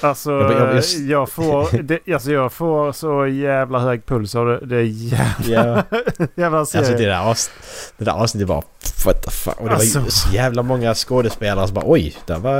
[0.00, 4.46] Alltså, Jag- jag- jag- jag, får, det, alltså jag får så jävla hög puls av
[4.46, 4.58] det.
[4.66, 5.54] Det är jävla,
[5.90, 5.98] ja.
[6.34, 6.96] jävla Alltså serie.
[6.98, 7.50] det där, avs-
[7.98, 8.64] det där avsnittet var...
[9.06, 9.54] What the fuck?
[9.60, 10.04] Och det var Alltså.
[10.08, 12.52] så jävla många skådespelare som bara oj, där var,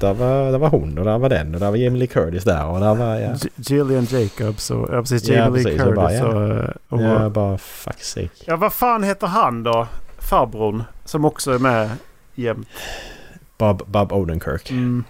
[0.00, 2.44] där var, där var hon och där var den och där var Jamie Lee Curtis
[2.44, 3.16] där och där var...
[3.16, 6.24] Ja, G- Gillian Jacobs och ja, precis, Ja, Jamie Lee precis, och Curtis bara, ja.
[6.26, 8.30] och, eh, och, ja bara fuck's sake.
[8.46, 9.86] Ja, vad fan heter han då?
[10.18, 11.90] Farbrorn som också är med
[12.34, 12.68] jämt.
[13.58, 14.70] Bob, Bob Odenkirk.
[14.70, 15.04] Mm.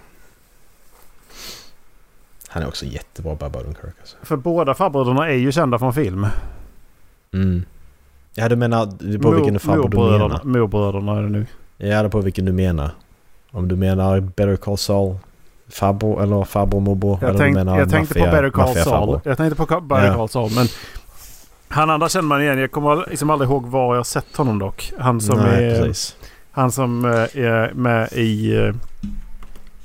[2.49, 4.17] Han är också jättebra Bob Odenkirk alltså.
[4.23, 6.27] För båda farbröderna är ju kända från film.
[7.33, 7.65] Mm.
[8.35, 10.41] Ja du menar det på vilken farbror du menar?
[10.45, 11.47] morbröderna är det nu.
[11.77, 12.91] Ja det på vilken du menar.
[13.51, 15.17] Om du menar Better Call Saul
[15.71, 17.19] farbror eller farbror morbror.
[17.21, 19.21] Jag, eller tänk, menar jag tänkte på maffia- Better Call Saul.
[19.25, 20.15] Jag tänkte på Better Ja.
[20.15, 20.51] Call Saul.
[20.55, 20.67] Men
[21.69, 22.59] han andra känner man igen.
[22.59, 24.93] Jag kommer liksom aldrig ihåg var jag sett honom dock.
[24.99, 26.17] Han som, Nej är, precis.
[26.51, 27.11] han som eh,
[27.45, 28.57] är med i...
[28.57, 28.75] eh,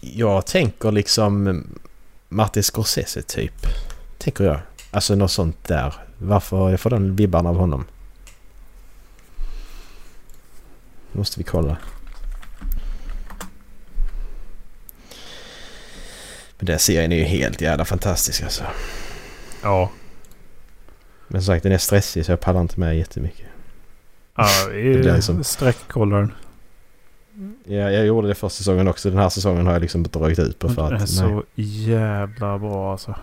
[0.01, 1.63] Jag tänker liksom
[2.33, 3.67] Martin Scorsese typ.
[4.17, 4.59] Tänker jag.
[4.91, 5.93] Alltså något sånt där.
[6.17, 7.85] Varför jag får den vibban av honom.
[11.11, 11.77] Måste vi kolla.
[16.57, 18.63] Men den serien är ju helt jävla fantastisk alltså.
[19.63, 19.91] Ja.
[21.27, 23.47] Men som sagt den är stressig så jag pallar inte med jättemycket.
[24.35, 26.31] Ja, det är liksom- streckkollaren.
[27.63, 29.09] Ja, jag gjorde det första säsongen också.
[29.09, 31.43] Den här säsongen har jag liksom dragit ut på för Den är att nej, så
[31.55, 33.15] jävla bra alltså.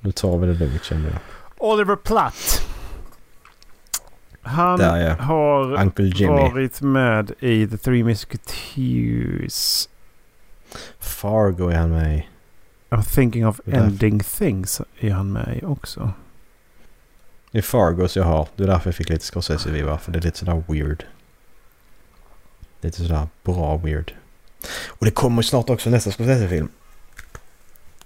[0.00, 1.18] nu tar vi det lugnt kände jag.
[1.58, 2.66] Oliver Platt.
[4.42, 5.14] Han Där ja.
[5.14, 9.88] har varit med i The Three Musketeers.
[10.98, 12.26] Fargo är han med i.
[12.90, 16.10] I'm thinking of Det ending things är han med i också.
[17.50, 18.48] Det är Fargos jag har.
[18.56, 19.96] Det är därför jag fick lite Scorsese-vibbar.
[19.96, 21.04] För det är lite sådär weird.
[22.86, 24.12] Lite sådär bra weird.
[24.86, 26.68] Och det kommer snart också nästa Scorsese-film.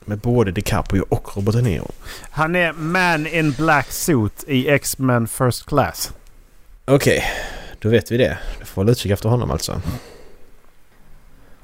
[0.04, 1.90] Med både DiCaprio och Robert De Niro.
[2.30, 6.12] Han är Man in Black Suit i X-Men First Class.
[6.84, 7.24] Okej,
[7.78, 8.38] då vet vi det.
[8.58, 9.82] Då får vi utkik efter honom alltså.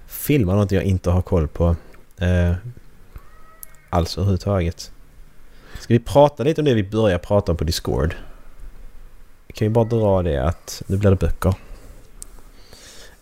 [0.07, 1.77] Filmar något jag inte har koll på.
[2.19, 2.53] Eh,
[3.91, 4.91] alls överhuvudtaget.
[5.81, 8.15] Ska vi prata lite om det vi börjar prata om på Discord?
[9.47, 11.55] Vi kan ju bara dra det att nu blir det böcker.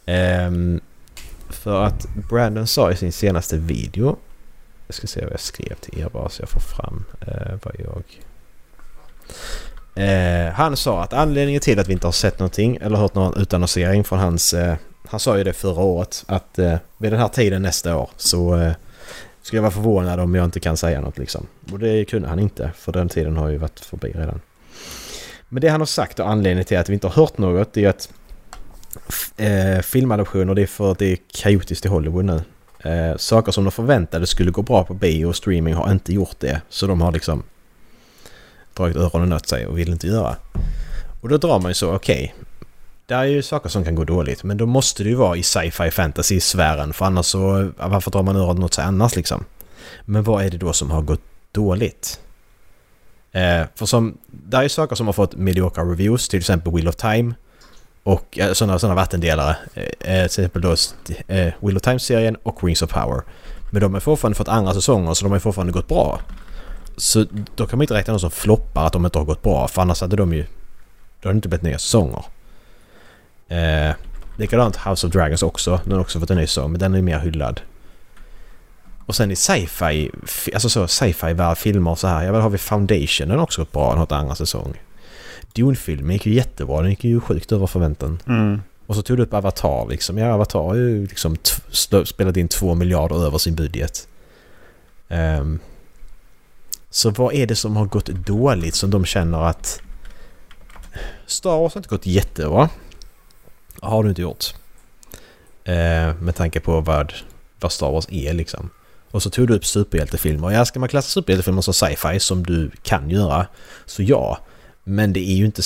[0.07, 0.81] Um,
[1.49, 4.17] för att Brandon sa i sin senaste video.
[4.87, 7.75] Jag ska se vad jag skrev till er bara så jag får fram uh, vad
[7.79, 8.03] jag...
[9.97, 13.41] Eh, han sa att anledningen till att vi inte har sett någonting eller hört någon
[13.41, 14.55] utannonsering från hans...
[14.55, 14.77] Eh,
[15.09, 18.57] han sa ju det förra året att eh, vid den här tiden nästa år så
[18.57, 18.73] eh,
[19.43, 21.47] skulle jag vara förvånad om jag inte kan säga något liksom.
[21.73, 24.41] Och det kunde han inte för den tiden har ju varit förbi redan.
[25.49, 27.89] Men det han har sagt och anledningen till att vi inte har hört något är
[27.89, 28.09] att
[29.37, 32.43] eh, filmadoptioner det är för att det är kaotiskt i Hollywood nu.
[32.85, 36.37] Eh, saker som de förväntade skulle gå bra på bio och streaming har inte gjort
[36.41, 36.61] det.
[36.69, 37.43] Så de har liksom
[38.75, 40.37] dragit öronen åt sig och vill inte göra.
[41.21, 42.35] Och då drar man ju så, okej.
[42.35, 42.45] Okay,
[43.07, 45.43] det är ju saker som kan gå dåligt men då måste det ju vara i
[45.43, 47.71] sci-fi fantasy-sfären för annars så...
[47.77, 49.45] Varför drar man öronen åt sig annars liksom?
[50.05, 52.21] Men vad är det då som har gått dåligt?
[53.33, 54.19] Eh, för som...
[54.27, 57.35] Det är ju saker som har fått mediocre reviews, till exempel Wheel of Time.
[58.05, 59.57] Och eh, sådana, sådana vattendelare.
[59.75, 60.73] Eh, eh, till exempel då
[61.29, 63.23] eh, Wheel of Time-serien och Rings of Power.
[63.71, 66.21] Men de har fortfarande fått andra säsonger så de har fortfarande gått bra.
[66.97, 69.69] Så då kan man inte räkna dem som floppar att de inte har gått bra
[69.69, 70.43] för annars hade de ju...
[71.21, 72.25] Då hade det inte blivit nya säsonger.
[73.49, 73.95] Eh,
[74.37, 75.81] likadant House of Dragons också.
[75.85, 77.61] Den har också fått en ny säsong men den är mer hyllad.
[79.07, 80.11] Och sen i sci-fi,
[80.55, 82.25] alltså så sci-fi filmer och så här.
[82.25, 84.75] Ja, väl har vi Foundation, den har också gått bra, den har ett andra säsong.
[85.57, 88.19] Dune-filmen gick ju jättebra, den gick ju sjukt över förväntan.
[88.27, 88.61] Mm.
[88.87, 90.19] Och så tog du upp Avatar liksom.
[90.19, 91.37] Ja, Avatar har ju liksom
[92.05, 94.09] spelat in två miljarder över sin budget.
[95.09, 95.61] Um,
[96.91, 99.81] så vad är det som har gått dåligt som de känner att
[101.27, 102.69] Star Wars har inte gått jättebra.
[103.81, 104.45] Har du inte gjort.
[105.69, 107.13] Uh, med tanke på vad,
[107.61, 108.71] vad Star Wars är liksom.
[109.11, 110.51] Och så tog du upp superhjältefilmer.
[110.51, 113.47] Ja, ska man klassa superhjältefilmer som sci-fi som du kan göra
[113.87, 114.39] så ja.
[114.85, 115.63] Men det är ju inte,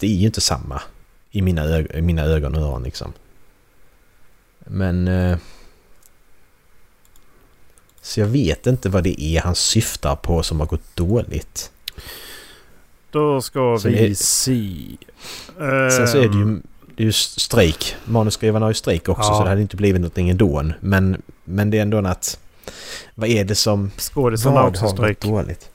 [0.00, 0.82] det är ju inte samma
[1.30, 3.12] i mina, ög i mina ögon och öron liksom.
[4.58, 5.08] Men...
[5.08, 5.38] Eh,
[8.02, 11.70] så jag vet inte vad det är han syftar på som har gått dåligt.
[13.10, 14.96] Då ska så vi är, se.
[15.90, 16.60] Sen så är det ju,
[16.96, 17.96] det är ju strejk.
[18.04, 19.34] Manusskrivarna har ju strejk också ja.
[19.34, 20.64] så det hade inte blivit någonting ändå.
[20.80, 22.38] Men, men det är ändå att...
[23.14, 23.90] Vad är det som...
[23.98, 25.20] Skådisarna har också strejk.
[25.20, 25.70] Dåligt?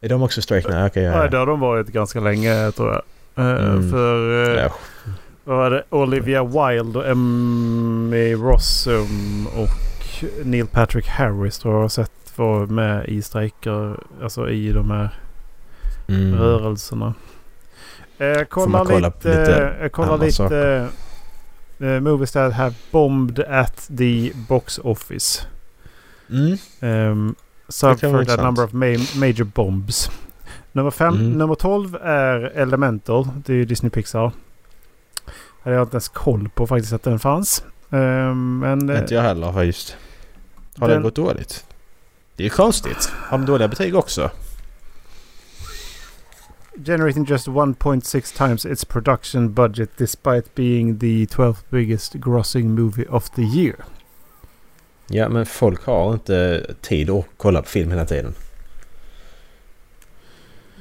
[0.00, 0.68] Är de också strejk?
[0.68, 1.18] Nej, okay, ja, ja.
[1.18, 3.02] Nej, det har de varit ganska länge tror jag.
[3.46, 3.90] Eh, mm.
[3.90, 4.30] För...
[4.30, 4.72] Uh, ja.
[5.44, 5.82] Vad var det?
[5.90, 13.06] Olivia Wilde och Emmy Rossum och Neil Patrick Harris tror jag har sett var med
[13.06, 13.96] i strejker.
[14.22, 15.08] Alltså i de här
[16.08, 16.34] mm.
[16.38, 17.14] rörelserna.
[18.18, 20.88] Eh, kolla, kolla lite, lite, eh, kolla lite
[21.80, 25.46] uh, movies that have bombed at the box office.
[26.30, 26.58] Mm.
[26.80, 27.34] Um,
[27.68, 30.10] suffered a number of ma major bombs.
[30.72, 31.38] Nummer, fem, mm.
[31.38, 33.28] nummer 12 är Elemental.
[33.46, 34.32] Det är ju Disney Pixar.
[35.62, 37.64] Hade jag inte ens koll på faktiskt att den fanns.
[37.90, 39.96] Um, men, inte jag heller faktiskt.
[40.78, 41.66] Har den, den gått dåligt?
[42.36, 43.12] Det är ju konstigt.
[43.14, 44.30] Har de dåliga betyg också?
[46.84, 53.30] Generating just 1.6 times its production budget despite being the 12th biggest grossing movie of
[53.30, 53.76] the year.
[55.10, 58.34] Ja men folk har inte tid att kolla på film hela tiden.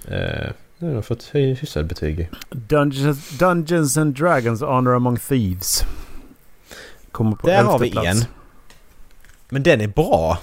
[0.07, 2.29] Eh, nu har de fått hyfsade betyg.
[2.49, 5.83] Dungeons, Dungeons and Dragons Honor Among Thieves.
[7.11, 8.07] Kommer på Där har vi plats.
[8.07, 8.25] en.
[9.49, 10.39] Men den är bra.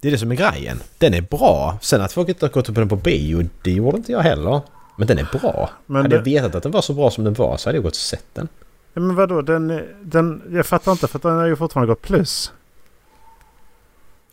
[0.00, 0.80] Det är det som är grejen.
[0.98, 1.78] Den är bra.
[1.82, 4.60] Sen att folk inte har gått på den på bio, det gjorde inte jag heller.
[4.96, 5.70] Men den är bra.
[5.86, 6.30] Men hade det...
[6.30, 7.96] jag vetat att den var så bra som den var så hade jag gått och
[7.96, 8.48] sett den.
[8.94, 9.42] Ja, men vadå?
[9.42, 12.52] Den, den, jag fattar inte för den har ju fortfarande gått plus.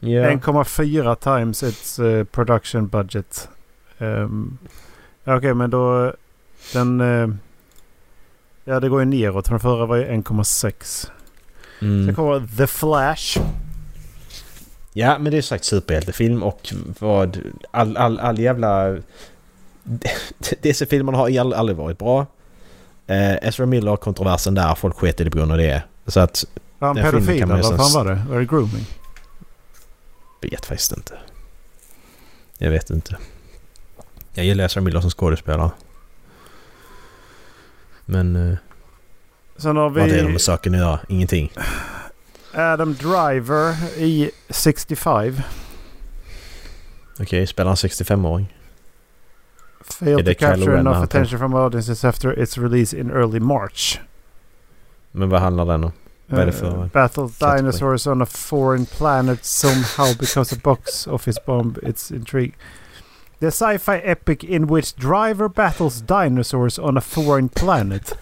[0.02, 0.36] Yeah.
[0.36, 3.50] 1,4 times its uh, production budget.
[3.98, 4.58] Um,
[5.22, 6.14] Okej, okay, men då...
[6.74, 7.02] Den...
[7.02, 7.36] Uh,
[8.66, 9.46] ja, det går ju neråt.
[9.46, 11.10] Den förra var ju 1,6.
[11.82, 12.06] Mm.
[12.06, 13.40] Sen kommer The Flash.
[14.94, 17.38] Ja, men det är sagt superhjältefilm och vad...
[17.72, 18.98] All, all, all jävla...
[20.62, 22.26] DC-filmerna har aldrig varit bra.
[23.08, 25.84] Eh, Ezra Miller-kontroversen där, folk sket i det på grund av det.
[26.08, 26.46] Så att...
[26.80, 28.22] Var han pedofil eller vad fan var det?
[28.30, 28.86] Var det grooming?
[30.42, 31.18] Vet faktiskt inte.
[32.58, 33.18] Jag vet inte.
[34.34, 35.72] Jag gillar Ezra Miller som skådespelare.
[38.06, 38.52] Men...
[38.52, 38.58] Eh,
[39.58, 40.02] Sen har vi...
[40.02, 41.00] Vad är det med saken göra?
[41.08, 41.52] Ingenting.
[42.54, 45.42] Adam Driver i 65.
[47.14, 48.56] Okej, okay, spelar han 65-åring?
[49.82, 54.00] Failed to capture enough attention from audiences after its release in early March.
[55.12, 55.92] Men vad handlar den om?
[56.30, 56.68] Vad är det för...
[56.68, 61.76] Uh, battle dinosaurs on a foreign planet somehow because of box office bomb.
[61.84, 62.54] It's intrigue.
[63.40, 68.16] The sci-fi epic in which driver battles dinosaurs on a foreign planet.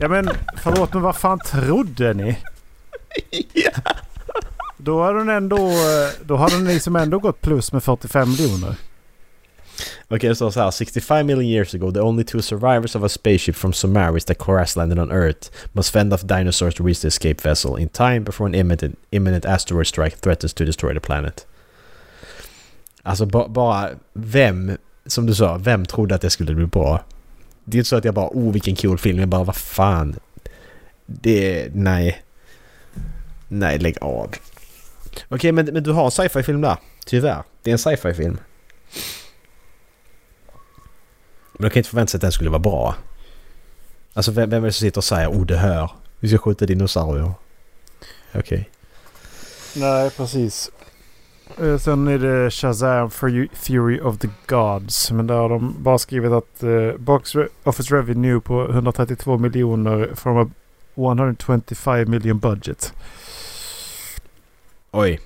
[0.00, 0.30] Ja men
[0.62, 2.38] förlåt men vad fan trodde ni?
[3.52, 3.70] ja.
[4.76, 5.56] Då hade den ändå...
[5.68, 8.74] eh, Då hade den liksom ändå gått plus med 45 miljoner.
[10.08, 10.70] Okej, det står så här.
[10.70, 14.76] 65 million years ago, the only two survivors of a spaceship from Somaris that crash
[14.76, 18.46] landed on Earth must fend off dinosaurs to reach the escape vessel in time before
[18.46, 21.46] an imminent, imminent asteroid strike threatens to destroy the planet.
[23.02, 27.04] Alltså ba, bara vem, som du sa, vem trodde att det skulle bli bra?
[27.64, 30.16] Det är inte så att jag bara oh vilken cool film, jag bara vad fan.
[31.06, 32.22] Det, nej.
[33.48, 34.34] Nej, lägg av.
[35.28, 36.76] Okej, men, men du har en sci-fi film där.
[37.06, 37.42] Tyvärr.
[37.62, 38.38] Det är en sci-fi film.
[41.60, 42.94] Men de kan inte förvänta sig att den skulle vara bra.
[44.14, 46.66] Alltså vem, vem är det som sitter och säger oh det här, vi ska skjuta
[46.66, 47.32] dinosaurier.
[48.34, 48.70] Okej.
[49.76, 50.70] Nej, precis.
[51.60, 55.10] Eh, Sen är det Shazam Fu- Fury of the Gods.
[55.10, 57.32] Men där har de bara skrivit att eh, Box
[57.64, 60.50] Office Revenue på 132 miljoner from a
[60.96, 62.92] 125 million budget.
[64.90, 65.20] Oj.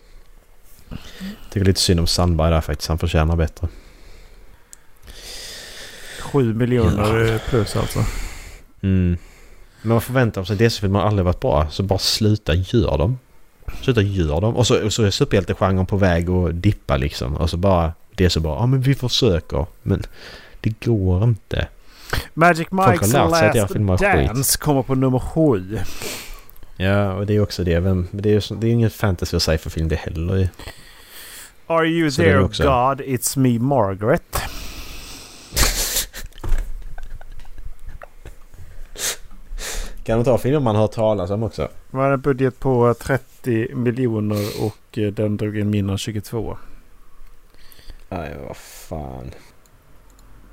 [1.50, 2.88] Tycker lite synd om Sandberg där faktiskt.
[2.88, 3.68] Han förtjänar bättre.
[6.34, 7.98] 7 miljoner eh, plus alltså.
[8.82, 9.16] Mm.
[9.82, 11.66] Men man förväntar sig DC-filmer har aldrig varit bra.
[11.70, 13.18] Så bara sluta gör dem.
[13.82, 14.56] Sluta gör dem.
[14.56, 17.36] Och så, och så är superhjältegenren på väg att dippa liksom.
[17.36, 17.92] Och så bara...
[18.16, 19.66] Det är så bara, ja men vi försöker.
[19.82, 20.02] Men
[20.60, 21.68] det går inte.
[22.34, 24.00] Magic Mike's Last skit.
[24.00, 25.78] Dance kommer på nummer 7.
[26.76, 27.80] Ja, och det är också det.
[27.80, 30.48] Men det är ju ingen fantasy och sci-fi-film det heller.
[31.66, 32.40] Are you Så there.
[32.40, 33.00] God?
[33.00, 34.38] It's me Margaret.
[40.04, 41.62] Kan de ta filmer man har talas om också?
[41.90, 46.56] Det var en budget på 30 miljoner och eh, den drog in mindre än 22.
[48.08, 49.30] Nej, vad fan.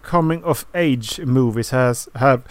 [0.03, 2.41] Coming of age movies has have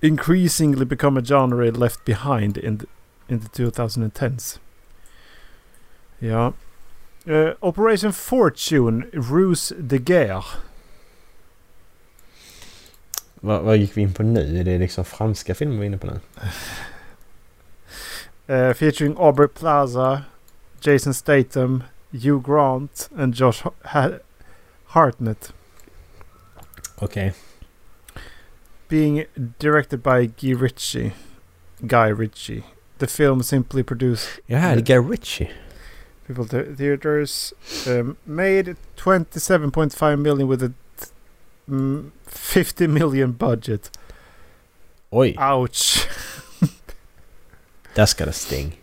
[0.00, 2.86] increasingly become a genre left behind in the,
[3.28, 4.60] in the 2010s.
[6.18, 6.52] Ja.
[7.24, 10.44] Eh, Operation Fortune, Ruse de Guerre.
[13.40, 14.58] Vad, vad gick vi in på nu?
[14.60, 16.20] Är det liksom franska filmer vi är inne på nu?
[18.54, 20.22] eh, featuring Aubrey Plaza,
[20.80, 24.18] Jason Statham, Hugh Grant and Josh ha-
[24.84, 25.52] Hartnett.
[26.96, 27.34] Okej.
[28.88, 29.24] Being
[29.58, 31.12] directed by Guy Ritchie.
[31.80, 32.62] Guy Ritchie.
[32.98, 35.50] The film simply produced det är Guy Ritchie.
[36.26, 37.54] people theaters.
[37.86, 40.72] Um, made 27.5 million with a
[41.68, 43.98] mm, 50 million budget.
[45.10, 46.08] Oj, Ouch.
[47.94, 48.80] där ska det sting.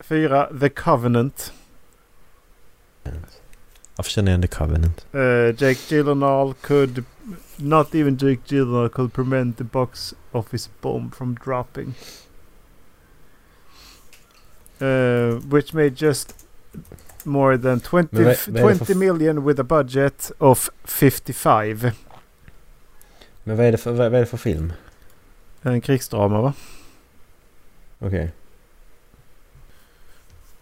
[0.00, 1.52] Fyra, The Covenant.
[3.96, 5.06] Varför känner jag igen The Covenant?
[5.14, 7.04] Uh, Jake Gyllenhaal could...
[7.56, 11.94] Not even Jake Gyllenhaal could prevent the box office bomb from dropping.
[14.80, 16.45] Uh, which made just
[17.26, 20.32] more than 20, Men vad- vad är det för 20 f- million with a budget
[20.38, 21.90] of 55.
[23.44, 24.72] Men vad är det för, vad, är det för film?
[25.62, 26.52] En krigsdrama va?
[27.98, 28.32] Okej.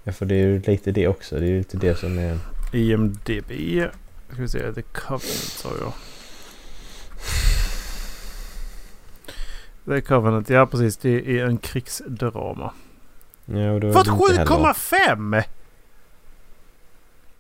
[0.05, 1.39] Ja, för det är ju lite det också.
[1.39, 2.39] Det är ju lite det som är...
[2.73, 3.53] IMDB.
[4.33, 5.93] Ska vi se, The Covenant sa jag.
[9.87, 10.97] The Covenant, ja precis.
[10.97, 12.73] Det är en krigsdrama.
[13.45, 15.43] Ja, och då Fått det inte heller- 7,5!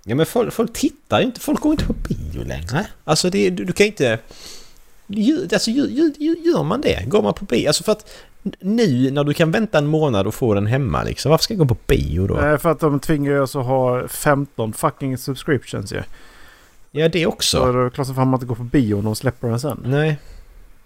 [0.04, 1.40] Ja, men folk, folk tittar ju inte.
[1.40, 2.86] Folk går inte på bio längre.
[3.04, 4.18] Alltså, det, du, du kan inte...
[5.52, 7.04] Alltså, gör, man det?
[7.08, 7.66] Går man på bio?
[7.66, 8.10] Alltså för att
[8.60, 11.30] nu när du kan vänta en månad och få den hemma liksom.
[11.30, 12.40] Varför ska jag gå på bio då?
[12.40, 16.02] Eh, för att de tvingar oss att ha 15 fucking subscriptions ju.
[16.90, 17.72] Ja, det Så också.
[17.72, 19.60] då är det klart som fan man inte går på bio om de släpper den
[19.60, 19.80] sen.
[19.84, 20.18] Nej.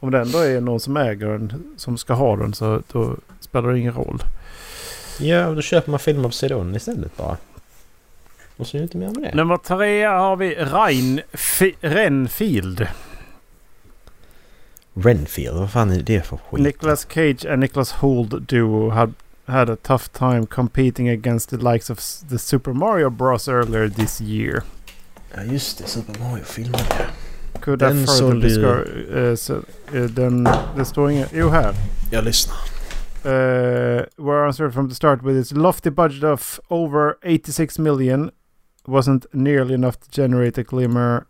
[0.00, 3.72] Om det ändå är någon som äger den som ska ha den så då spelar
[3.72, 4.22] det ingen roll.
[5.20, 7.36] Ja, och då köper man filmer på CD-ON istället bara.
[8.58, 9.34] Och så är det inte mer med det.
[9.34, 12.86] Nummer tre har vi Rein Fi- Renfield.
[14.94, 16.60] Renfield, vad fan är det för skit?
[16.64, 19.12] Nicolas Cage and Nicholas Hoult duo had
[19.46, 21.98] had a tough time competing against the likes of
[22.30, 24.62] the Super Mario Bros earlier this year.
[25.34, 25.84] Ja, just det.
[25.88, 27.04] Super Mario-filmen ja.
[27.60, 29.54] Could Den sålde ju- eh, så,
[29.94, 31.30] eh, den, det står inget...
[31.34, 31.74] Jo här.
[32.10, 32.56] Jag lyssnar.
[33.24, 38.30] Uh, were answered from the start with its lofty budget of over 86 million
[38.88, 41.24] wasn't nearly enough to generate a glimmer.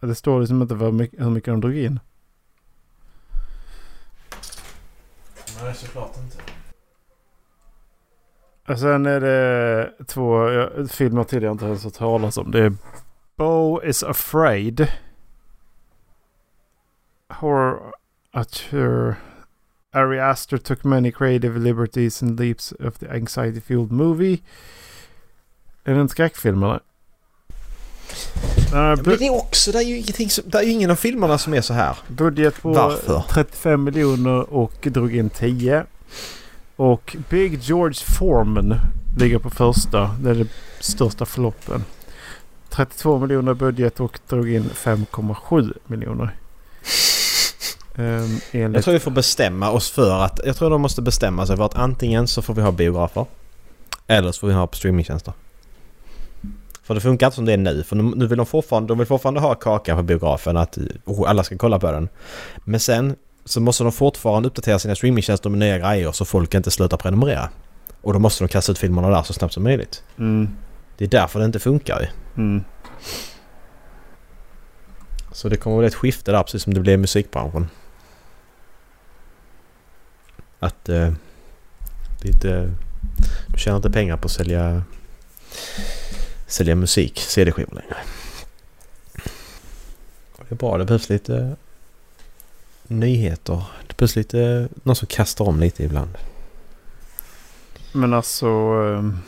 [0.00, 2.00] Det står liksom inte vad mycket, hur mycket de drog in.
[5.62, 6.36] Nej, såklart inte.
[8.68, 12.50] Och sen är det två ja, filmer till jag inte ens har talat om.
[12.50, 12.72] Det är
[13.36, 14.88] Bo is afraid.
[17.28, 17.92] Horror
[18.32, 19.16] auteur
[19.92, 24.42] Ari Aster took many creative liberties and leaps of the anxiety-fueled movie.
[25.86, 26.74] Är det en skräckfilm eller?
[26.74, 26.80] Uh,
[28.72, 31.38] Men det är också, det är ju ingenting som, det är ju ingen av filmerna
[31.38, 31.96] som är så här.
[32.08, 33.24] budget på Varför?
[33.30, 35.84] 35 miljoner och drog in 10.
[36.76, 38.74] Och Big George Foreman
[39.18, 40.10] ligger på första.
[40.20, 40.48] Det är det
[40.80, 41.84] största floppen.
[42.68, 46.36] 32 miljoner budget och drog in 5,7 miljoner.
[47.98, 50.40] Um, Jag tror vi får bestämma oss för att...
[50.44, 53.26] Jag tror de måste bestämma sig för att antingen så får vi ha biografer.
[54.06, 55.32] Eller så får vi ha på streamingtjänster.
[56.86, 57.82] För det funkar inte som det är nu.
[57.82, 60.56] För nu vill de fortfarande, de vill fortfarande ha kaka på biografen.
[60.56, 62.08] Att oh, alla ska kolla på den.
[62.64, 66.70] Men sen så måste de fortfarande uppdatera sina streamingtjänster med nya grejer så folk inte
[66.70, 67.48] slutar prenumerera.
[68.02, 70.02] Och då måste de kasta ut filmerna där så snabbt som möjligt.
[70.18, 70.48] mm,
[70.96, 72.06] Det är därför det inte funkar ju.
[72.42, 72.64] mm.
[75.32, 77.68] Så det kommer bli ett skifte där precis som det blev i musikbranschen.
[80.58, 80.88] Att...
[80.88, 81.12] Eh,
[82.22, 82.72] det inte...
[83.46, 84.82] Du tjänar inte pengar på att sälja...
[86.46, 87.96] Sälja musik, CD-skivor längre.
[90.48, 91.56] Det är bra, det behövs lite
[92.86, 93.64] nyheter.
[93.86, 94.68] Det behövs lite...
[94.82, 96.18] Någon som kastar om lite ibland.
[97.92, 98.46] Men alltså...
[98.46, 99.18] ehm,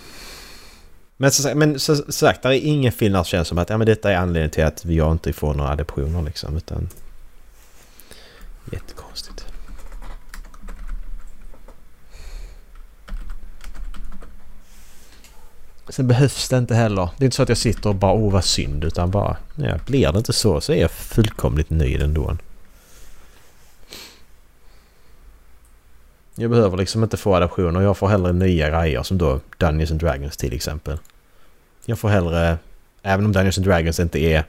[1.16, 3.78] Men så, men så, så sagt, det är ingen film där känns som att ja,
[3.78, 6.56] men detta är anledningen till att jag inte får några adoptioner liksom.
[6.56, 6.88] Utan...
[8.72, 9.44] Jättekonstigt.
[15.88, 17.08] Sen behövs det inte heller.
[17.16, 19.78] Det är inte så att jag sitter och bara åh vad synd utan bara ja,
[19.86, 22.36] blir det inte så så är jag fullkomligt nöjd ändå.
[26.34, 27.80] Jag behöver liksom inte få adaptioner.
[27.80, 30.98] Jag får hellre nya grejer som då Dungeons and Dragons till exempel.
[31.84, 32.58] Jag får hellre,
[33.02, 34.44] även om Dungeons and Dragons inte är...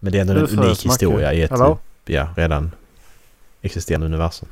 [0.00, 1.78] Men det är ändå en unik historia i ett Hallå?
[2.04, 2.70] ja, redan
[3.62, 4.48] existerande universum.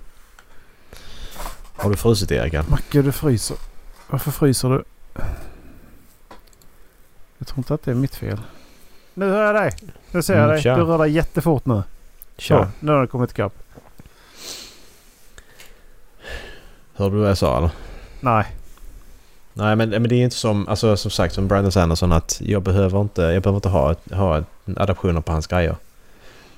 [1.73, 2.65] Har du frusit Erika?
[2.69, 3.57] Macke, du fryser.
[4.11, 4.85] Varför fryser du?
[7.43, 8.41] Jag tror inte att det är mitt fel.
[9.15, 9.73] Nu hör jag dig.
[10.11, 10.63] Nu ser jag Mm, dig.
[10.63, 10.77] tja.
[10.77, 11.83] Du rör dig jättefort nu.
[12.39, 13.53] Så, nu har du kommit ikapp.
[16.95, 17.71] Hörde du vad jag sa eller?
[18.21, 18.45] Nej.
[19.55, 22.63] Nej men, men det är inte som, alltså, som sagt som Brandon Sanderson att jag
[22.63, 25.77] behöver inte, jag behöver inte ha, ett- ha ett- adaptioner på hans grejer.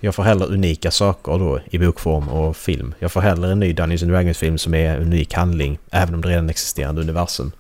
[0.01, 2.95] Jag får hellre unika saker då i bokform och film.
[2.99, 5.79] Jag får hellre en ny Dungeons and Dragons film som är en unik handling.
[5.91, 7.53] Även om det redan existerande universum.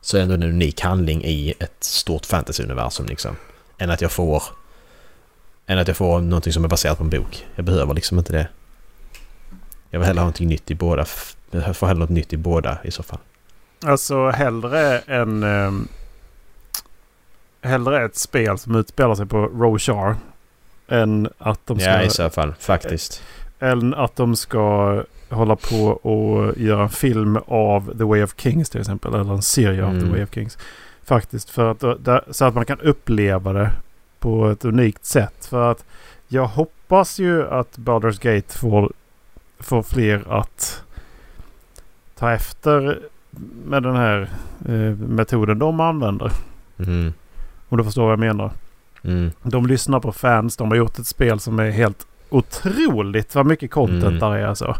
[0.00, 3.36] Så är det ändå en unik handling i ett stort fantasyuniversum liksom.
[3.78, 4.42] Än att jag får...
[5.66, 7.46] Än att jag får någonting som är baserat på en bok.
[7.54, 8.48] Jag behöver liksom inte det.
[9.90, 11.06] Jag vill hellre ha någonting nytt i båda.
[11.50, 13.18] Jag får hellre något nytt i båda i så fall.
[13.84, 15.42] Alltså hellre en...
[15.42, 15.88] Um,
[17.62, 20.16] hellre ett spel som utspelar sig på Roshar.
[20.88, 21.90] Än att de ska...
[21.90, 22.54] Ja, i så fall.
[22.58, 23.22] Faktiskt.
[23.60, 28.70] Än att de ska hålla på och göra en film av The Way of Kings
[28.70, 29.14] till exempel.
[29.14, 30.10] Eller en serie av The Mm.
[30.10, 30.58] Way of Kings.
[31.04, 31.50] Faktiskt.
[31.50, 33.70] För att, där, så att man kan uppleva det
[34.18, 35.46] på ett unikt sätt.
[35.46, 35.84] För att
[36.28, 38.92] jag hoppas ju att Baldur's Gate får,
[39.58, 40.82] får fler att
[42.14, 42.98] ta efter
[43.64, 44.30] med den här
[44.68, 46.32] eh, metoden de använder.
[46.78, 47.12] Mm.
[47.68, 48.50] Om du förstår vad jag menar.
[49.02, 49.30] Mm.
[49.42, 50.56] De lyssnar på fans.
[50.56, 54.18] De har gjort ett spel som är helt otroligt vad mycket content Mm.
[54.18, 54.76] där är alltså.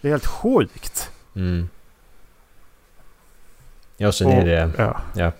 [0.00, 1.10] Det är helt sjukt.
[1.36, 1.68] Mm.
[3.96, 4.70] Ja, sen är det...
[4.78, 4.96] Ja.
[5.14, 5.32] Ja.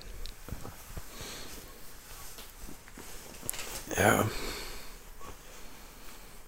[3.96, 4.12] Ja.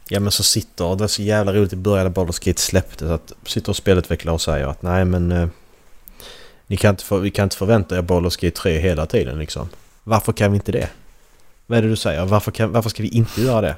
[0.08, 3.10] Ja men så sitter det är så jävla roligt i början när Baldur's Gate släpptes
[3.10, 5.48] att sitter och spelutvecklare och säger att nej men eh,
[6.66, 9.68] ni kan inte för, vi kan inte förvänta er Baldur's Gate 3 hela tiden liksom.
[10.04, 10.88] Varför kan vi inte det?
[11.66, 12.24] Vad är det du säger?
[12.24, 13.76] Varför, kan, varför ska vi inte göra det?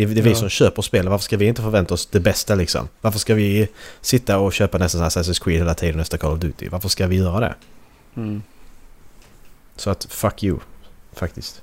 [0.00, 0.36] Det är, det är vi Ja.
[0.36, 1.10] som köper spelen.
[1.10, 2.88] Varför ska vi inte förvänta oss det bästa liksom?
[3.00, 3.68] Varför ska vi
[4.00, 6.68] sitta och köpa nästa sån här Assassin's Creed hela tiden nästa Call of Duty?
[6.68, 7.54] Varför ska vi göra det?
[8.16, 8.42] Mm.
[9.76, 10.58] Så att fuck you,
[11.12, 11.62] faktiskt.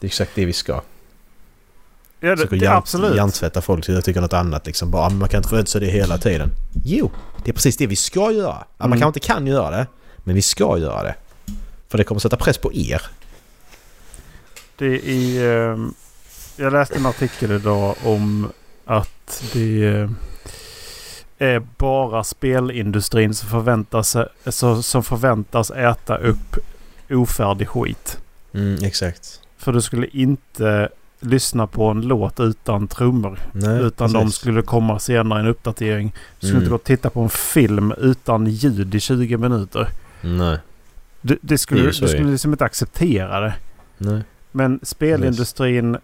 [0.00, 0.80] Det är exakt det vi ska.
[2.20, 3.16] Ja, det, det, absolut.
[3.16, 4.90] hjärntvätta folk så jag tycker något annat liksom.
[4.90, 6.50] Bara, "Ah, man kan inte förvänta sig det hela tiden.
[6.84, 7.10] Jo,
[7.44, 8.56] det är precis det vi ska göra.
[8.58, 9.00] Ja, Man Mm.
[9.00, 9.86] kanske inte kan göra det,
[10.18, 11.14] men vi ska göra det.
[11.88, 13.02] För det kommer sätta press på er.
[14.76, 15.94] Det är, ehm,
[16.56, 18.48] jag läste en artikel idag om
[18.84, 20.10] att det eh,
[21.38, 26.56] är bara spelindustrin som förväntas, så, som förväntas äta upp
[27.10, 28.18] ofärdig skit.
[28.54, 29.40] Mm, exakt.
[29.58, 30.88] För du skulle inte
[31.20, 33.38] lyssna på en låt utan trummor.
[33.52, 34.40] Nej, utan de precis.
[34.40, 36.12] skulle komma senare i en uppdatering.
[36.40, 36.62] Du skulle Mm.
[36.62, 39.88] inte gå och titta på en film utan ljud i 20 minuter.
[40.20, 40.58] Nej,
[41.20, 43.54] Du, det skulle, Det du skulle liksom inte acceptera det.
[43.98, 44.22] nej.
[44.52, 45.96] Men spelindustrin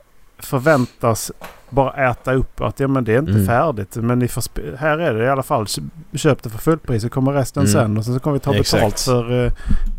[0.44, 1.32] förväntas
[1.70, 3.46] bara äta upp att ja, men det är inte Mm.
[3.46, 3.96] färdigt.
[3.96, 5.66] Men ni får här är det i alla fall.
[6.14, 7.72] Köp det för fullpris så kommer resten Mm.
[7.72, 7.98] sen.
[7.98, 9.00] Och sen så kommer vi ta betalt Exakt.
[9.04, 9.52] för eh,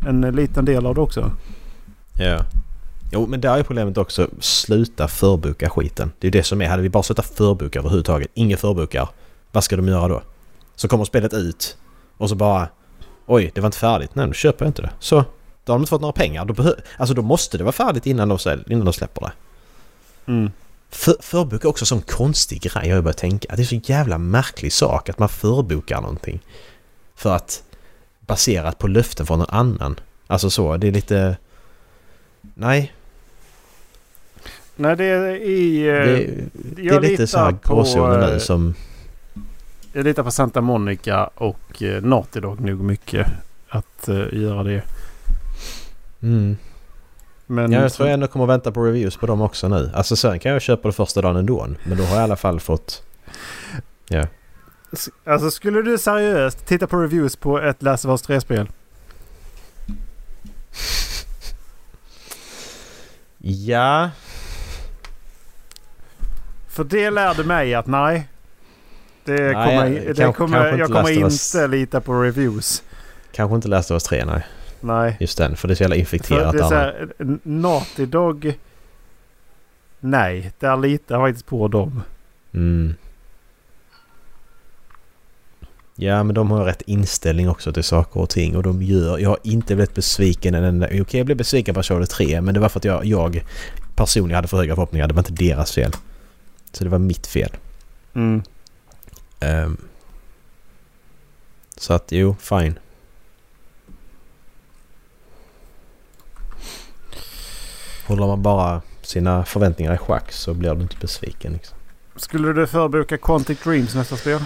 [0.08, 1.32] en liten del av det också.
[2.20, 2.40] Ja.
[3.12, 4.28] Jo, men där är problemet också.
[4.40, 6.12] Sluta förboka skiten.
[6.20, 6.68] Det är ju det som är.
[6.70, 8.28] Hade vi bara slutat förboka överhuvudtaget.
[8.34, 9.10] Inga förbokar.
[9.52, 10.22] Vad ska de göra då?
[10.76, 11.78] Så kommer spelet ut
[12.18, 12.68] och så bara...
[13.26, 14.10] Oj, det var inte färdigt.
[14.14, 14.90] Nej, då köper jag inte det.
[15.00, 15.16] Så.
[15.66, 16.46] Då har de inte fått några pengar.
[16.46, 18.38] Då, alltså, då måste det vara färdigt innan de,
[18.70, 19.32] innan de släpper det.
[20.26, 20.52] Mm.
[20.90, 23.56] För, förbok är också en sån konstig grej jag har börjat tänka.
[23.56, 26.40] Det är så jävla märklig sak att man förbokar någonting.
[27.16, 27.64] För att
[28.20, 30.00] baserat på löften från någon annan.
[30.28, 31.38] Alltså så, det är lite...
[32.54, 32.94] Nej,
[34.76, 35.88] Nej det är i...
[35.88, 38.74] eh, det, det är lite så här gråzoner eh, nu som...
[39.94, 43.28] Jag litar på Santa Monica och eh, Naughty Dog nog mycket.
[43.70, 44.82] Att eh, göra det.
[46.22, 46.58] Mm.
[47.52, 49.92] Men Ja, jag tror jag ändå kommer vänta på reviews på dem också nu.
[49.94, 51.68] Alltså sen kan jag köpa det första dagen ändå.
[51.84, 53.04] Men då har jag i alla fall fått...
[55.26, 58.68] Alltså skulle du seriöst titta på reviews på ett Last of Us 3-spel?
[63.38, 64.10] Ja...
[66.68, 68.28] För det lärde mig att nej.
[69.26, 72.84] Det Nej, kommer, jag- det kanske- kommer, kanske jag inte kommer inte lita på reviews.
[73.32, 74.46] Kanske inte Last of Us 3, nej.
[74.82, 75.18] Nej.
[75.20, 77.10] Just den, för det är så jävla För infekterat det är så här,
[77.44, 78.58] Naughty Dog.
[80.00, 82.04] Nej, där litar jag faktiskt på dem.
[82.54, 82.96] Mm.
[85.96, 89.18] Ja, men de har rätt inställning också till saker och ting och de gör...
[89.18, 90.86] Jag har inte blivit besviken en enda...
[90.86, 93.44] Okej, jag blev besviken på Charlotte 3 men det var för att jag, jag
[93.96, 95.08] personligen hade för höga förhoppningar.
[95.08, 95.92] Det var inte deras fel.
[96.72, 97.52] Så det var mitt fel.
[98.14, 98.44] Mm.
[99.40, 99.78] Ehm.
[101.78, 102.80] så att jo, fine.
[108.12, 111.54] Håller man bara sina förväntningar i schack så blir du inte besviken.
[111.54, 111.78] Liksom.
[112.16, 114.44] Skulle du förboka Quantic Dreams nästa spel?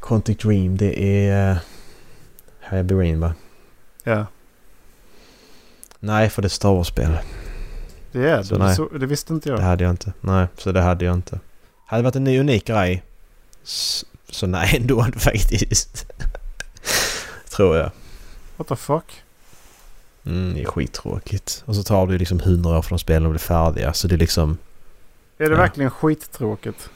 [0.00, 1.58] Quantic Dream, det är...
[2.60, 3.34] Happy Rain va?
[4.04, 4.26] Ja.
[6.00, 7.18] Nej, för det är Star Wars-spel.
[8.12, 8.64] Det är Så det.
[8.64, 8.76] nej.
[8.76, 9.58] Så, det visste inte jag.
[9.58, 10.12] Det hade jag inte.
[10.20, 11.40] Nej, så det hade jag inte.
[11.86, 13.02] Hade det varit en ny unik grej
[13.62, 16.06] så, så nej ändå faktiskt.
[17.50, 17.90] Tror jag.
[18.56, 19.21] What the fuck?
[20.26, 21.62] Mm, det är skittråkigt.
[21.66, 23.92] Och så tar det ju liksom hundra år från spelen att bli färdiga.
[23.92, 24.58] Så det är liksom...
[25.38, 25.56] Är det Ja.
[25.60, 26.90] verkligen skittråkigt?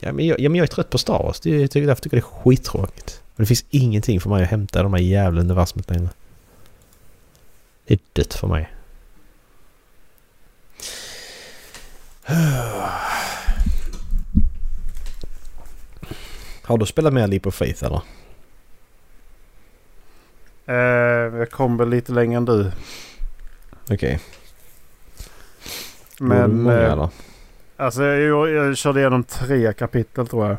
[0.00, 1.40] Ja men, jag, ja, men jag är trött på Star Wars.
[1.40, 3.22] Det är, jag tycker, därför tycker jag det är skittråkigt.
[3.34, 6.08] Och det finns ingenting för mig att hämta de här jävla universumet längre.
[7.86, 8.70] Det är dött för mig.
[16.62, 18.02] Har du spelat mer Leap of Faith eller?
[20.68, 20.74] Eh,
[21.38, 22.70] jag kom väl lite längre än du.
[23.90, 24.20] Okej.
[26.18, 27.08] Du Men många eh,
[27.76, 30.56] alltså jag, jag körde igenom tre kapitel tror jag.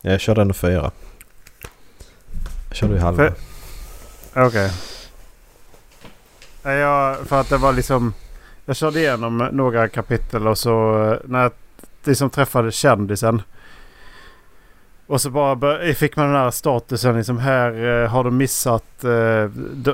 [0.00, 0.90] Jag körde ändå fyra.
[2.68, 3.32] Jag körde ju halva.
[4.34, 4.70] Okej.
[6.62, 6.74] Okay.
[6.74, 8.14] Jag, för att det var liksom...
[8.64, 11.52] Jag körde igenom några kapitel och så eh, när jag
[12.04, 13.42] liksom träffade kändisen.
[15.08, 19.04] Och så bara fick man den här statusen liksom här eh, har de missat.
[19.04, 19.44] Eh,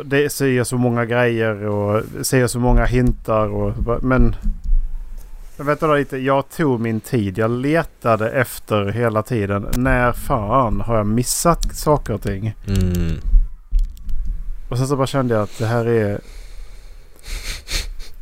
[0.04, 4.36] det säger så många grejer och säger så många hintar och men...
[5.56, 6.16] Jag vet inte lite.
[6.18, 7.38] Jag tog min tid.
[7.38, 9.66] Jag letade efter hela tiden.
[9.76, 12.54] När fan har jag missat saker och ting?
[12.66, 13.16] Mm.
[14.68, 16.20] Och sen så bara kände jag att det här är...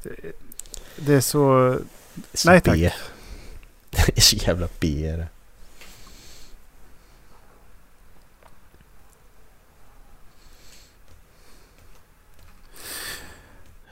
[0.02, 0.32] det-
[0.96, 1.76] Det är så...
[2.34, 2.74] Så Nej, tack.
[2.74, 2.90] B.
[3.90, 5.26] Det är så jävla B är det.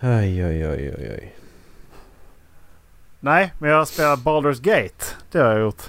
[0.03, 1.35] Oj, oj, oj, oj, oj.
[3.21, 5.05] Nej, men jag har spelat Baldur's Gate.
[5.33, 5.83] Det har jag gjort.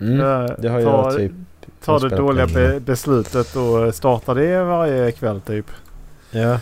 [0.00, 0.16] Mm,
[0.58, 1.32] det har tar, jag typ...
[1.84, 5.66] tar det dåliga be beslutet och startar det varje kväll typ.
[6.30, 6.60] Ja.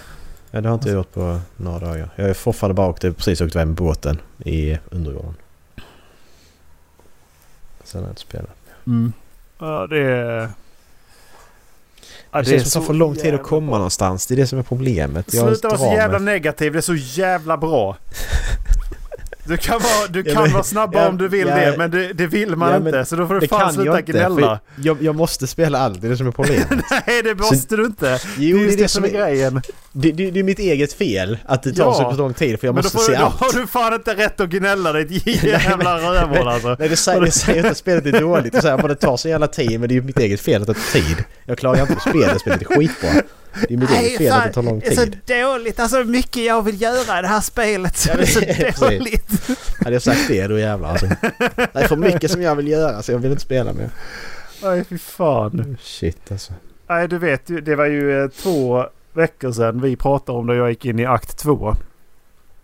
[0.51, 2.11] ja, det har inte jag gjort på några dagar.
[2.17, 5.35] Jag är fortfarande bara åkt, precis åkt iväg med båten i undergården.
[7.85, 8.57] Sen har jag inte spelat.
[9.59, 10.49] Ja, det är...
[12.33, 14.27] Ja, Det, känns som att det tar för lång tid att komma någonstans.
[14.27, 15.35] Det är det som är problemet.
[15.35, 16.73] Jag Sluta vara så jävla negativ.
[16.73, 17.97] Det är så jävla bra.
[19.49, 21.75] Du kan vara, du kan men- vara snabbare ja, om du vill ja, det.
[21.79, 23.05] Men det, det vill man ja, inte.
[23.05, 24.61] Så då får du Det fan sluta gnälla.
[24.83, 26.01] Jag, jag måste spela allt.
[26.01, 26.69] Det är det som är problemet.
[27.07, 28.19] Nej, det måste du inte.
[28.39, 29.63] Jo, det är det det som är grejen.
[29.93, 32.75] Det, det, det är mitt eget fel att det tar så lång tid för jag
[32.75, 33.35] då, måste se du- då allt.
[33.41, 36.77] har du fan inte rätt att gnälla ditt jävla rövhål alltså.
[36.79, 38.53] Nej det säger, det säger inte att spelet är dåligt.
[38.53, 40.61] Det säger bara det tar så jävla tid men det är ju mitt eget fel
[40.63, 41.25] att det tar tid.
[41.45, 43.09] Jag klagar inte på spelet, spelet är skitbra.
[43.69, 45.19] Det är mitt eget fel att det tar lång Det är så tid.
[45.27, 45.81] dåligt.
[45.81, 47.97] Alltså mycket jag vill göra i det här spelet.
[47.97, 49.31] Så Ja, det är så det dåligt.
[49.79, 51.07] Hade jag sagt det då jävlar alltså.
[51.39, 53.91] Det är för mycket som jag vill göra så jag vill inte spela mer.
[54.63, 55.77] Nej fy fan.
[55.83, 56.53] Shit alltså.
[56.87, 57.61] Nej du vet ju.
[57.61, 61.07] Det var ju eh, två veckor sedan vi pratade om då jag gick in i
[61.07, 61.75] akt två.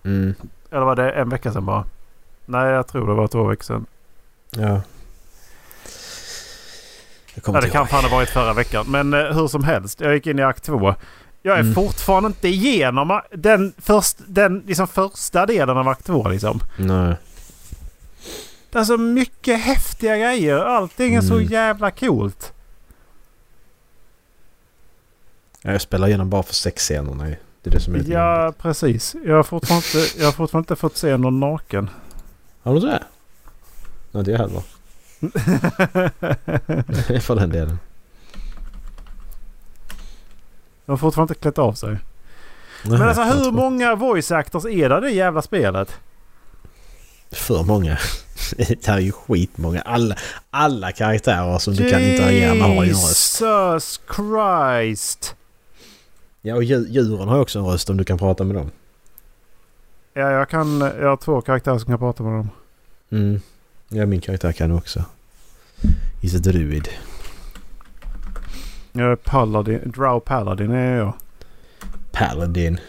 [0.04, 0.34] Mm.
[0.70, 1.84] Eller var det en vecka sedan bara?
[2.46, 3.86] Nej jag tror det var två veckor sedan.
[4.50, 4.80] Ja.
[7.34, 8.86] Jag Ja, det inte kan fan ha varit förra veckan.
[8.88, 10.00] Men eh, hur som helst.
[10.00, 10.94] Jag gick in i akt två.
[11.42, 11.74] Jag är Mm.
[11.74, 16.60] fortfarande inte igenom den, först, den liksom första delen av akt två liksom.
[16.76, 17.14] Nej.
[18.70, 20.56] Det är så mycket häftiga grejer.
[20.58, 21.46] Allting är så Mm.
[21.52, 22.52] jävla coolt.
[25.62, 27.36] Ja, Jag spelar igenom bara för sexscenerna ju.
[27.62, 29.14] Det är det som är Ja, precis.
[29.24, 31.90] Jag har, fortfarande inte, jag har fortfarande inte fått se någon naken.
[32.62, 33.02] Har du det?
[34.10, 34.62] Nej, det heller.
[37.20, 37.78] för den delen.
[40.86, 41.98] De har fortfarande inte klätt av sig.
[42.84, 46.00] Men alltså hur många voice actors är det i det jävla spelet?
[47.32, 47.98] För många.
[48.56, 49.80] det här är ju skitmånga.
[49.80, 50.16] Alla,
[50.50, 53.40] alla karaktärer som du kan interagera med har ju en röst.
[53.40, 55.34] Jesus Christ!
[56.42, 58.70] Ja, och dju- djuren har också en röst om du kan prata med dem.
[60.14, 60.80] Ja, jag kan...
[60.80, 62.50] Jag har två karaktärer som kan prata med dem.
[63.10, 63.40] Mm.
[63.88, 65.04] Ja, min karaktär kan också.
[66.20, 66.88] He's a druid.
[68.92, 69.90] Jag är Paladin.
[69.90, 71.12] Drow Paladin är jag.
[72.12, 72.80] Paladin.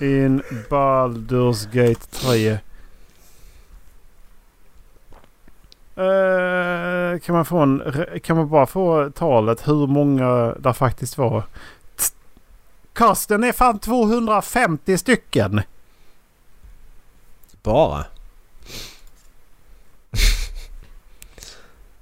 [0.00, 2.58] In Baldur's Gate 3.
[5.98, 7.82] Eh, kan man få en...
[8.22, 11.42] Kan man bara få talet hur många där faktiskt var?
[12.98, 15.60] Kasten är fan 250 stycken!
[17.62, 18.04] Bara?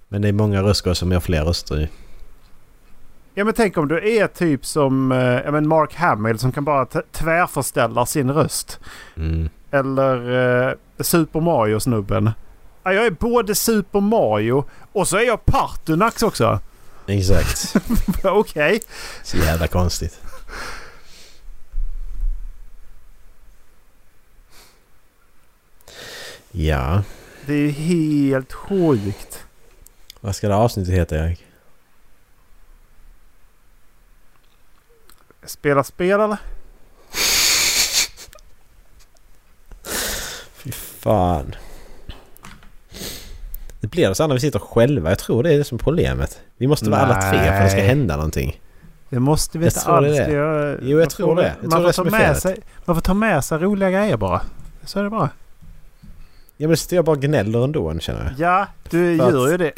[0.09, 1.89] Men det är många röster som har fler röster i.
[3.35, 6.65] Ja men tänk om du är typ som eh, ja, men Mark Hamill som kan
[6.65, 8.81] bara tvärförställa sin röst.
[9.17, 9.49] Mm.
[9.71, 12.31] Eller eh, Super Mario-snubben.
[12.83, 16.61] Ja, jag är både Super Mario och så är jag Partunax också.
[17.07, 17.75] Exakt.
[18.25, 18.81] Okej.
[19.23, 20.21] Så jävla konstigt.
[26.59, 27.03] Ja.
[27.47, 29.45] Det är helt sjukt.
[30.21, 31.45] Vad ska det avsnittet heta Erik?
[35.45, 36.37] Spela spel eller?
[40.55, 41.55] Fy fan.
[43.81, 45.09] Det blir så när vi sitter själva.
[45.09, 46.41] Jag tror det är det som är problemet.
[46.57, 48.61] Vi måste vara alla tre för att det ska hända någonting.
[49.09, 50.17] Det måste vi Jag inte det alls.
[50.17, 50.33] det.
[50.33, 51.55] Jag, Jo, jag man tror det.
[51.63, 54.17] Jag man tror får det ta med sig, Man får ta med sig roliga grejer
[54.17, 54.43] bara.
[54.85, 55.31] Så är det bara.
[56.57, 58.33] Ja men jag bara gnäller ändå känner jag.
[58.49, 59.73] Ja, du För att- gör ju det.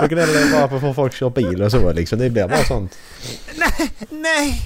[0.00, 2.18] Jag gnäller jag bara på hur folk kör bil och så liksom.
[2.18, 2.98] Det blir bara sånt.
[4.10, 4.60] Nej!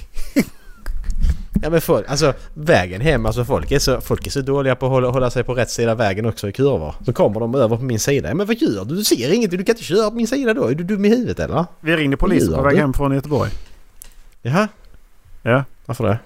[1.61, 4.85] Ja men folk, alltså vägen hem, alltså folk är så, folk är så dåliga på
[4.85, 6.95] att hålla, hålla sig på rätt sida vägen också i kurvor.
[7.05, 8.27] Så kommer de över på min sida.
[8.29, 8.95] Ja, men vad gör du?
[8.95, 10.67] Du ser inget, du kan inte köra på min sida då.
[10.67, 11.65] Är du dum i huvudet eller?
[11.79, 13.51] Vi ringde polisen Gör på väg hem från Göteborg.
[14.41, 14.67] Jaha?
[15.41, 15.63] Ja.
[15.85, 16.19] Varför det?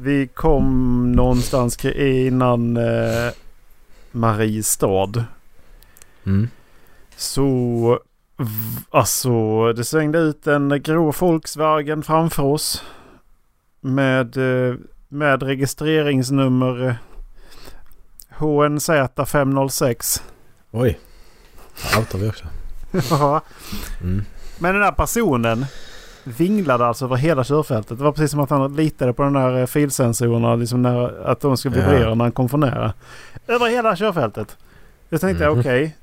[0.00, 3.32] Vi kom någonstans innan eh,
[4.12, 5.24] Mariestad.
[6.26, 6.48] Mm.
[7.16, 8.00] Så...
[8.90, 12.84] Alltså det svängde ut en grå Volkswagen framför oss.
[13.80, 14.74] Med, eh,
[15.08, 16.94] med registreringsnummer eh,
[18.30, 18.90] HNZ
[19.26, 20.22] 506.
[20.70, 20.98] Oj.
[21.92, 22.44] Där outar vi också.
[23.10, 23.40] Ja.
[24.00, 24.24] Mm.
[24.58, 25.66] Men den här personen
[26.26, 27.98] vinglade alltså över hela körfältet.
[27.98, 30.54] Det var precis som att han litade på den där eh, filsensorerna.
[30.56, 31.82] Liksom när, att de skulle Ja.
[31.90, 32.92] vibrera när han kom för nära.
[33.46, 34.56] Över hela körfältet.
[35.08, 35.58] Jag tänkte Mhm.
[35.60, 35.96] okej.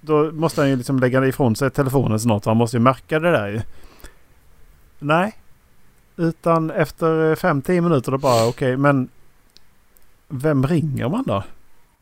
[0.00, 2.44] då måste han ju liksom lägga ifrån sig telefonen snart.
[2.44, 3.60] Han måste ju märka det där ju.
[4.98, 5.32] Nej.
[6.16, 9.08] Utan efter 5-10 minuter då bara okej men.
[10.28, 11.42] Vem ringer man då?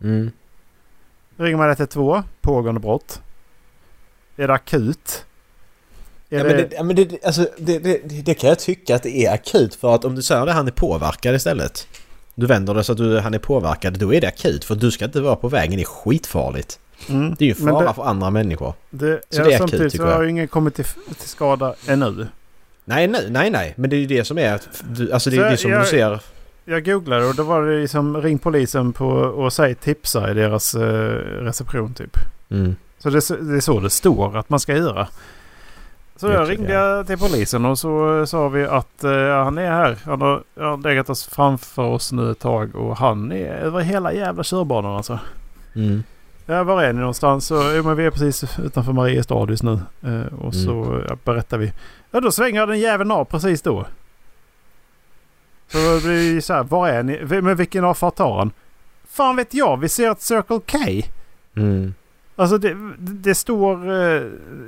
[0.02, 0.30] Mm.
[1.36, 2.22] Ringer man 112?
[2.40, 3.22] Pågående brott?
[4.36, 5.26] Är det akut?
[6.34, 7.78] Är Ja, men det, ja, men det, alltså, det,
[8.24, 10.66] det, kan jag tycka att det är akut för att om du säger att han
[10.66, 11.86] är påverkad istället.
[12.34, 14.90] Du vänder det så att du, han är påverkad, då är det akut för du
[14.90, 16.78] ska inte vara på vägen, det är skitfarligt.
[17.08, 17.34] Mm.
[17.38, 18.74] Det är ju fara för andra människor.
[18.90, 20.14] Det, Så ja, det är akut, samtidigt så tycker jag.
[20.16, 20.84] har ju ingen kommit till,
[21.18, 22.26] till skada ännu.
[22.84, 24.54] Nej, nej, nej, nej, men det är ju det som är...
[24.54, 26.20] att du- Alltså det är Så det som jag- du ser...
[26.64, 30.74] Jag googlade och då var det liksom ring polisen på och säg tipsa i deras
[30.74, 30.80] eh,
[31.44, 32.16] reception typ.
[32.50, 32.76] Mm.
[32.98, 35.08] Så det, är så- det är så det står att man ska göra.
[36.16, 37.04] Så jag ringde ja.
[37.04, 39.98] till polisen och så eh, sa vi att eh, han är här.
[40.04, 43.80] Han har, han har legat oss framför oss nu ett tag och han är över
[43.80, 45.18] hela jävla körbanan alltså.
[45.76, 46.02] Mm.
[46.46, 47.46] Ja, var är ni någonstans?
[47.46, 49.80] Så, jo, men vi är precis utanför Mariestad just nu.
[50.02, 51.72] Eh, och så ja, berättar vi.
[52.10, 53.86] Ja, då svänger den jäveln av precis då.
[55.68, 57.40] Så det blir så här, var är ni?
[57.42, 58.50] Men vilken avfart tar han?
[59.08, 60.78] Fan vet jag, vi ser ett Circle K.
[61.56, 61.94] Mm.
[62.36, 63.90] Alltså det, det står...
[63.90, 64.22] eh,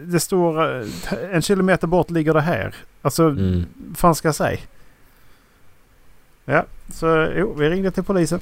[0.04, 0.76] Det står...
[0.80, 0.86] eh,
[1.32, 2.74] En kilometer bort ligger det här.
[3.02, 3.64] Alltså, Mm.
[3.96, 4.58] fan ska jag säga?
[6.44, 8.40] Ja, så jo, vi ringde till polisen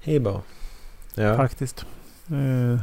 [0.00, 0.40] Hej bara.
[1.14, 1.36] Ja.
[1.36, 1.86] faktiskt.
[2.30, 2.80] Eh,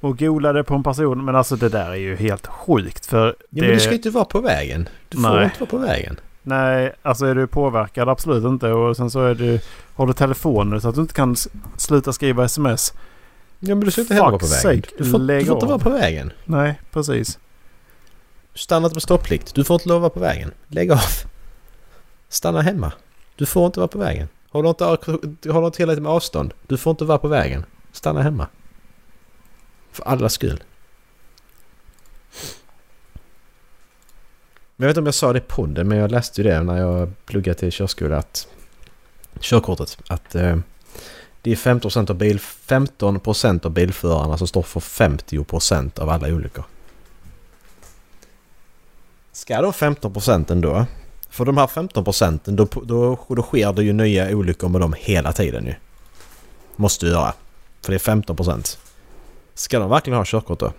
[0.00, 1.24] och golade på en person.
[1.24, 3.06] Men alltså det där är ju helt sjukt.
[3.06, 4.88] För ja det, men du ska inte vara på vägen.
[5.08, 5.44] Du får Nej.
[5.44, 6.20] inte vara på vägen.
[6.42, 8.08] Nej, alltså är du påverkad?
[8.08, 8.70] Absolut inte.
[8.72, 9.60] Och sen så är du...
[9.94, 11.36] Har du telefonen så att du inte kan
[11.76, 12.92] sluta skriva sms?
[13.58, 14.82] Ja men du ska inte heller vara på vägen.
[14.98, 16.32] Du får, du får inte vara på vägen.
[16.44, 17.38] Nej, precis.
[18.54, 19.54] Stanna inte på stopplikt.
[19.54, 20.52] Du får inte lov att vara på vägen.
[20.68, 21.00] Lägg av.
[22.28, 22.92] Stanna hemma.
[23.36, 24.28] Du får inte vara på vägen.
[24.50, 26.54] Håller inte, håller inte tillräckligt med avstånd.
[26.66, 27.64] Du får inte vara på vägen.
[27.92, 28.46] Stanna hemma.
[29.92, 30.62] För allas skull.
[34.76, 36.62] Men jag vet inte om jag sa det i podden men jag läste ju det
[36.62, 38.48] när jag pluggade till körskola att
[39.40, 40.56] körkortet att eh,
[41.44, 46.64] det är 15% av, bil, 15% av bilförarna som står för 50% av alla olyckor.
[49.32, 50.86] Ska då 15% då...
[51.30, 55.32] För de här 15% då, då, då sker det ju nya olyckor med dem hela
[55.32, 55.74] tiden ju.
[56.76, 57.34] Måste du göra.
[57.82, 58.78] För det är 15%.
[59.54, 60.72] Ska de verkligen ha körkort då?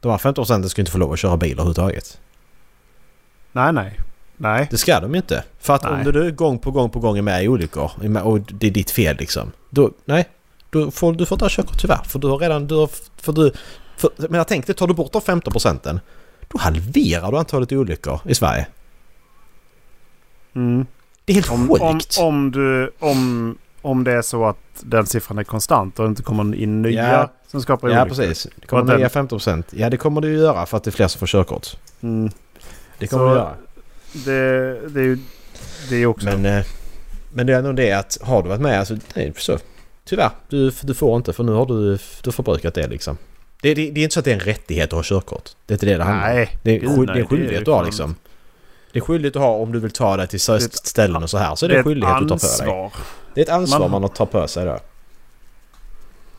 [0.00, 2.20] De här 15% ska inte få lov att köra bil överhuvudtaget.
[3.52, 3.98] Nej, nej.
[4.40, 4.68] Nej.
[4.70, 5.44] Det ska de ju inte.
[5.60, 6.04] För att om Nej.
[6.04, 7.90] du då gång på gång på gång är med i olyckor
[8.24, 9.52] och det är ditt fel liksom.
[9.70, 10.28] Då, nej.
[10.70, 12.02] Då får, du får inte ha körkort tyvärr.
[12.04, 12.66] För du har redan...
[12.66, 13.52] Du har, för du,
[13.96, 16.00] för, men jag tänkte, tar du bort de 15 procenten
[16.48, 18.66] då halverar du antalet olyckor i Sverige.
[20.54, 20.86] Mm.
[21.24, 22.18] Det är helt Om, sjukt.
[22.18, 26.08] om, om, du, om, om det är så att den siffran är konstant och det
[26.08, 27.30] inte kommer in nya Ja.
[27.46, 28.16] som skapar ja, olyckor.
[28.16, 28.46] precis.
[28.56, 29.66] Det kommer Och den- nya 15 procent.
[29.70, 31.66] Ja, det kommer det ju göra för att det är fler som får körkort.
[32.00, 32.30] Mm.
[32.98, 33.54] Det kommer Så- det göra.
[34.12, 35.18] Det, det är ju
[35.88, 36.26] det är också...
[36.26, 36.64] Men, eh,
[37.32, 39.58] men det är nog det att har du varit med alltså, nej, så.
[40.04, 43.16] Tyvärr, du, du får inte för nu har du, du förbrukat det liksom.
[43.62, 45.50] Det, det, det är inte så att det är en rättighet att ha körkort.
[45.66, 46.34] Det är inte det det handlar om.
[46.36, 46.58] nej.
[46.62, 48.14] Det är, Gud, det är en det är skyldighet du har liksom.
[48.92, 51.22] Det är skyldigt att ha om du vill ta dig till Det är ett- ställen
[51.22, 51.54] och så här.
[51.54, 52.50] Så är det, det en skyldighet du tar på dig.
[52.50, 52.92] ansvar.
[53.34, 54.78] Det är ett ansvar Man- tagit på sig då.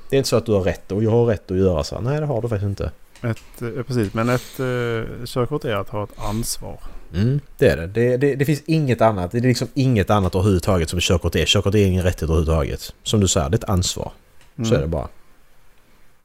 [0.10, 1.96] Det är inte så att du har rätt och jag har rätt att göra så
[1.96, 2.02] här.
[2.02, 2.92] Nej det har du faktiskt inte.
[3.22, 6.80] Ett, eh, precis, men ett uh, körkort är att ha ett ansvar.
[7.14, 7.88] Mm, det är det.
[7.88, 8.36] Det, det.
[8.36, 9.32] det finns inget annat.
[9.32, 11.46] Det är liksom inget annat överhuvudtaget som körkort är.
[11.46, 12.94] Körkort är ingen rättighet överhuvudtaget.
[13.04, 14.12] Som du säger, det är ett ansvar.
[14.56, 14.74] Så Mm.
[14.74, 15.08] är det bara.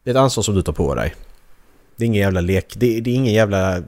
[0.03, 1.15] Det är ett ansvar som du tar på dig.
[1.97, 2.75] Det är ingen jävla lek.
[2.77, 3.83] Det, det är ingen jävla...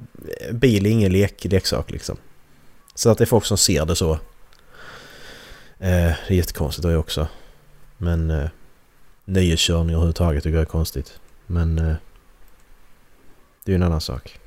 [0.52, 2.16] Bil är ingen lek, leksak liksom.
[2.94, 4.12] Så att det är folk som ser det så.
[4.12, 4.18] Eh,
[5.78, 7.28] det är jättekonstigt det också.
[7.98, 8.30] Men...
[8.30, 8.48] Eh,
[9.24, 11.20] nöjeskörning överhuvudtaget tycker jag är konstigt.
[11.46, 11.78] Men...
[11.78, 11.94] Eh,
[13.64, 14.38] det är ju en annan sak.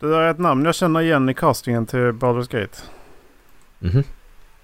[0.00, 2.78] Det där är ett namn jag känner igen i castingen till Baldur's Gate.
[3.78, 4.04] Mhm.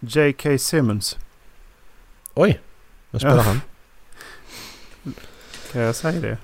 [0.01, 0.59] J.K.
[0.59, 1.17] Simmons.
[2.35, 2.61] Oj!
[3.11, 3.43] Vad spelar Ja.
[3.43, 3.61] han?
[5.73, 6.39] Kan jag säga det?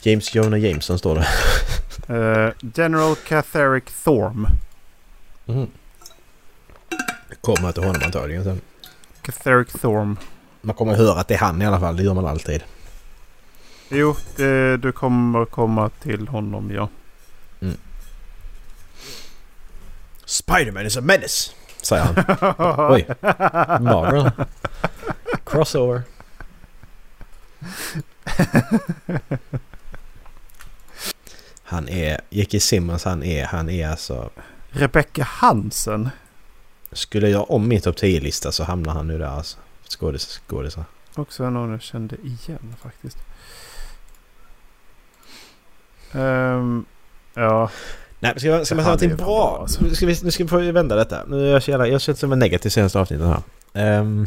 [0.00, 1.26] James Jonah Jameson står det.
[2.14, 4.46] Eh, General Catherick Thorm.
[5.44, 5.66] Mhm.
[7.40, 8.60] Kommer till honom antagligen sen.
[9.22, 10.16] Catherick Thorm.
[10.60, 11.96] Man kommer höra att det är han i alla fall.
[11.96, 12.62] Det gör man alltid.
[13.88, 16.88] Jo, det, du kommer komma till honom ja.
[20.28, 21.52] Spiderman is a menace!
[21.82, 22.14] Säger han.
[22.92, 23.06] Oj.
[23.80, 24.30] Marvel.
[25.44, 26.02] Crossover.
[31.62, 32.20] Han är...
[32.30, 32.60] J.K.
[32.60, 33.44] Simmons han är...
[33.44, 34.30] Han är alltså...
[34.70, 36.10] Rebecca Hansen.
[36.92, 39.58] Skulle jag om min topp 10-lista så hamnar han nu där alltså.
[39.88, 40.84] Skådis, skådisar.
[41.14, 43.18] Också någon jag kände igen faktiskt.
[46.12, 46.84] Ehm,
[47.34, 47.70] ja,
[48.20, 49.26] Nej, ska, ska Det man säga någonting varit bra?
[49.26, 49.84] bra, alltså.
[49.84, 51.24] Nu ska vi, nu ska vi få vända detta.
[51.28, 51.86] Nu är jag så jävla...
[51.88, 53.42] Jag känner som en negativ senaste avsnittet här.
[53.74, 54.26] Ehm,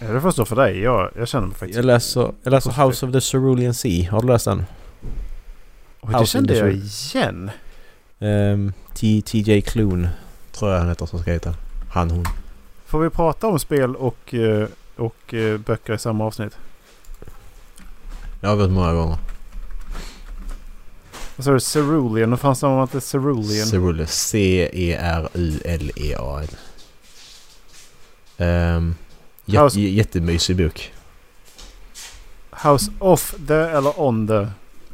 [0.00, 0.80] ja, det får stå för dig.
[0.80, 1.76] Jag, jag känner mig faktiskt...
[1.76, 4.10] jag läser, jag läser House of the Cerulean Sea.
[4.10, 4.64] Har du läst den?
[6.00, 7.50] Oj, det kände jag igen.
[8.18, 9.60] Um, T.J.
[9.62, 10.10] Klune
[10.52, 11.54] tror jag han heter som ska heta.
[11.92, 12.24] Han, hon.
[12.86, 14.66] Får vi prata om spel och, eh,
[14.96, 16.56] och eh, böcker i samma avsnitt?
[18.40, 19.18] Det har hört många gånger.
[21.40, 21.60] Vad sa du?
[21.60, 22.30] Cerulean?
[22.30, 23.66] Hur fan sa man är Cerulean?
[23.66, 24.06] Cerulean.
[24.06, 25.28] C-E-R-U-L-E-A-N.
[28.76, 28.94] Um,
[29.46, 30.92] House- jätte, jättemysig bok.
[32.50, 34.46] House of the eller on the?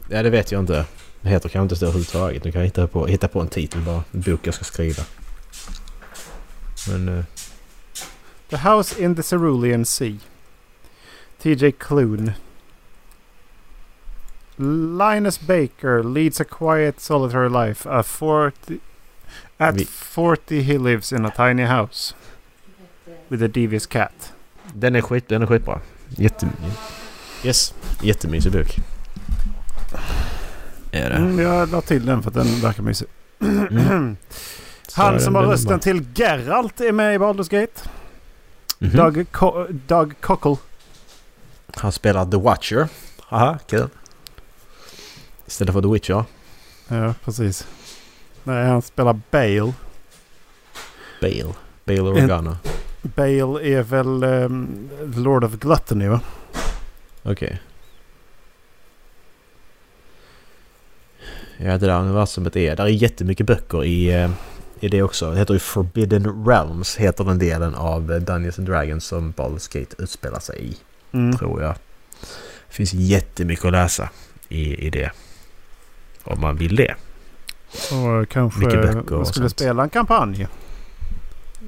[0.09, 0.85] Ja, det vet jag inte.
[1.23, 2.45] Det heter kanske inte så överhuvudtaget.
[2.45, 4.05] Nu kan jag hitta på, hitta på en titel bara.
[4.13, 5.03] En bok jag ska skriva.
[6.89, 7.09] Men...
[7.09, 7.25] Uh...
[8.49, 10.17] The House in the Cerulean Sea.
[11.43, 12.35] TJ Klune.
[14.57, 17.87] Linus Baker leads a quiet solitary life.
[17.91, 18.79] A 40,
[19.59, 22.15] at Vi- 40 he lives in a tiny house.
[23.29, 24.33] With a devious cat.
[24.75, 25.81] Den är skit, den är skitbra.
[26.09, 26.49] Jätte...
[27.45, 27.75] Yes.
[28.03, 28.77] Jättemysig bok.
[30.93, 31.17] Är det.
[31.17, 33.09] Mm, jag la till den för att den verkar mysig.
[33.41, 34.17] Mm.
[34.95, 37.89] Han som har rösten till Geralt är med i Baldur's Gate.
[38.79, 38.97] Mhm.
[38.97, 40.57] Doug, Co- Doug Cockle.
[41.75, 42.89] Han spelar The Watcher.
[43.21, 43.89] Haha, kul.
[45.47, 46.25] Istället för The Witcher.
[46.89, 47.67] Ja, precis.
[48.45, 49.73] Nej, han spelar Bale.
[51.21, 51.55] Bale.
[51.85, 52.59] Bale Organa.
[53.03, 56.21] Bale är väl um, Lord of Gluttony va?
[57.23, 57.61] Okej.
[61.59, 62.77] Ja, det där universumet är...
[62.77, 64.31] Där är jättemycket böcker i, eh,
[64.81, 65.31] i det också.
[65.31, 70.03] Det heter ju Forbidden Realms, heter den delen av Dungeons and Dragons som Baldur's Gate
[70.03, 70.77] utspelar sig i,
[71.13, 71.37] Mm.
[71.37, 71.75] tror jag.
[72.69, 74.11] Det finns jättemycket att läsa
[74.49, 75.11] i, i det.
[76.27, 76.95] Om man vill det.
[77.93, 79.51] Och kanske man skulle sånt.
[79.51, 80.49] spela en kampanj.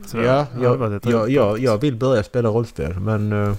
[0.07, 3.55] Så ja, jag, jag, jag, jag vill börja spela rollspel men uh,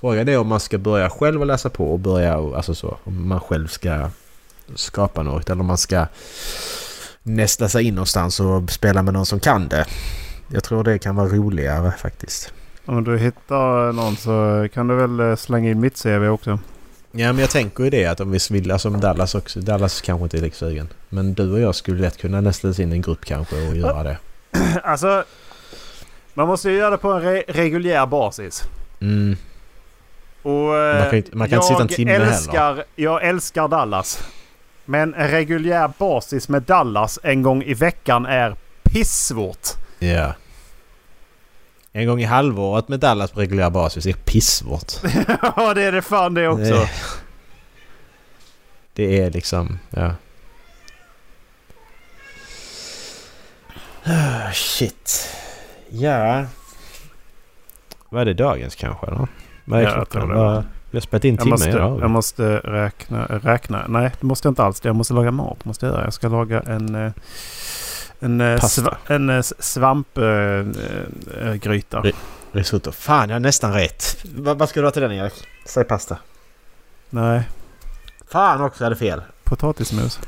[0.00, 3.28] frågan är om man ska börja själv och läsa på och börja, alltså så, om
[3.28, 4.08] man själv ska
[4.74, 6.06] skapa något eller om man ska
[7.22, 9.86] nästla sig in någonstans och spela med någon som kan det.
[10.48, 12.52] Jag tror det kan vara roligare faktiskt.
[12.86, 16.58] Om du hittar någon så kan du väl eh, slänga in mitt CV också.
[17.16, 20.00] Ja men jag tänker ju det att om vi vill, alltså om Dallas också, Dallas
[20.00, 20.88] kanske inte är lika sugen.
[21.08, 23.76] Men du och jag skulle lätt kunna nästla oss in i en grupp kanske och
[23.76, 24.18] göra det.
[24.82, 25.24] alltså,
[26.34, 28.62] man måste ju göra det på en re- reguljär basis.
[29.00, 29.36] Mm.
[30.42, 32.32] Och, eh, Man kan man kan inte sitta en timme jag heller.
[32.32, 34.24] älskar, Jag älskar Dallas.
[34.84, 39.68] Men en reguljär basis med Dallas en gång i veckan är pissvårt.
[39.98, 40.34] Ja.
[41.96, 44.92] En gång i halvåret med Dallas på reguljär basis är pissvårt.
[45.56, 46.62] Ja, det är det fan det också.
[46.64, 46.90] Det-
[48.94, 50.14] Det är liksom, ja.
[54.04, 55.28] Ah, Shit.
[55.90, 56.44] Ja.
[58.08, 59.28] Vad är det dagens kanske eller?
[59.64, 60.28] Vad är Ja, jag klockan?
[60.28, 60.64] tror det.
[60.90, 62.00] Vi har spelat in Jag timme måste, idag.
[62.00, 63.84] jag måste räkna, räkna.
[63.88, 64.80] Nej, det måste jag inte alls.
[64.84, 65.64] Jag måste laga mat.
[65.64, 66.04] Måste jag, göra.
[66.04, 67.12] jag ska laga en, eh,
[68.24, 72.00] en, eh, sva, en eh, svampgryta.
[72.00, 72.12] Det-
[72.52, 72.92] Risotto.
[72.92, 74.16] Fan, jag har nästan rätt.
[74.36, 75.32] Vad, ska du ha till den Erik?
[75.66, 76.16] Säg pasta.
[77.10, 77.42] Nej,
[78.28, 79.22] Fan också, jag hade fel.
[79.44, 80.20] potatismos.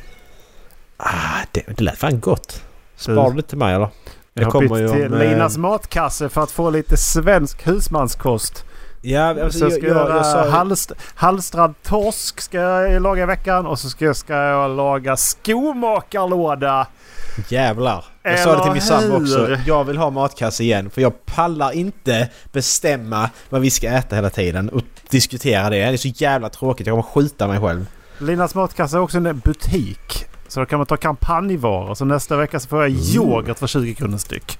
[0.96, 2.62] Ah, det, det lät fan gott.
[2.96, 3.88] Sparar du det till mig eller?
[4.34, 8.64] Jag har kommer bytt till om, eh, Linas matkasse för att få lite svensk husmanskost.
[9.00, 10.48] Ja, alltså, så jag jag, ska jag, göra jag sa...
[10.48, 15.16] halst, halstrad torsk ska jag laga i veckan och så ska jag, ska jag laga
[15.16, 16.86] skomakarlåda.
[17.48, 18.04] Jävlar.
[18.22, 19.56] Jag sa det till min sambo också.
[19.66, 20.90] Jag vill ha matkasse igen.
[20.90, 25.76] För jag pallar inte bestämma vad vi ska äta hela tiden och diskutera det.
[25.76, 26.86] Det är så jävla tråkigt.
[26.86, 27.86] Jag kommer skjuta mig själv.
[28.18, 30.26] Linas matkasse är också en butik.
[30.48, 31.94] Så då kan man ta kampanjvaror.
[31.94, 33.02] Så nästa vecka så får jag Mm.
[33.02, 34.58] yoghurt för 20 kronor styck.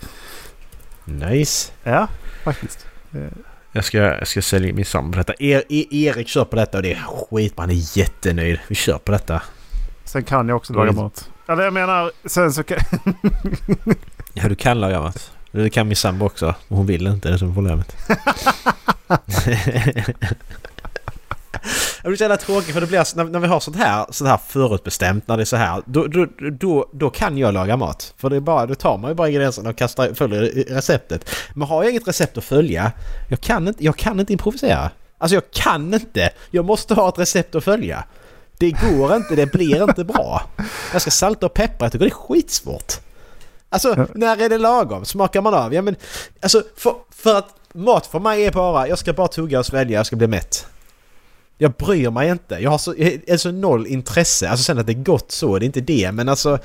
[1.04, 1.72] Nice.
[1.82, 2.08] Ja,
[2.44, 2.86] faktiskt.
[3.72, 5.32] Jag ska, jag ska sälja min sambo på detta.
[5.38, 7.62] Er, e, Erik kör på detta och det är skitbra.
[7.62, 8.58] Han är jättenöjd.
[8.68, 9.42] Vi kör på detta.
[10.04, 11.10] Sen kan jag också laga Mm.
[11.48, 12.78] Eller jag menar, sen så kan...
[14.34, 15.30] Ja, du kan laga mat.
[15.52, 16.54] Det kan min sambo också.
[16.68, 17.28] Hon vill inte.
[17.28, 17.96] Det är som problemet.
[22.02, 24.30] Det blir så jävla tråkigt för det blir när, när vi har sånt här, sånt
[24.30, 25.82] här förutbestämt när det är så här.
[25.86, 28.14] Då, då, då, då kan jag laga mat.
[28.16, 30.40] För det är bara, då tar man ju bara ingredienserna och kastar, följer
[30.74, 31.30] receptet.
[31.54, 32.92] Men har jag inget recept att följa,
[33.28, 34.90] jag kan inte, jag kan inte improvisera.
[35.18, 36.30] Alltså jag kan inte.
[36.50, 38.04] Jag måste ha ett recept att följa.
[38.58, 40.42] Det går inte, det blir inte bra.
[40.92, 42.92] Jag ska salta och peppra, jag tycker det är skitsvårt.
[43.68, 45.04] Alltså, när är det lagom?
[45.04, 45.74] Smakar man av?
[45.74, 45.96] Ja men,
[46.40, 49.98] alltså för, för att mat för mig är bara, jag ska bara tugga och svälja,
[49.98, 50.66] jag ska bli mätt.
[51.58, 52.54] Jag bryr mig inte.
[52.54, 52.94] Jag har så,
[53.30, 54.48] alltså noll intresse.
[54.48, 56.12] Alltså sen att det är gott så, det är inte det.
[56.12, 56.58] Men alltså...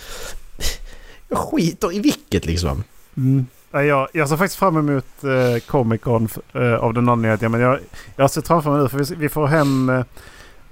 [1.27, 2.83] Jag skiter i vilket liksom.
[3.17, 3.45] Mm.
[3.71, 7.51] Jag, jag ser faktiskt fram emot eh, Comic Con eh, av den anledningen att jag,
[7.51, 7.79] men jag,
[8.15, 10.03] jag har sett framför mig nu för vi, vi får hem eh,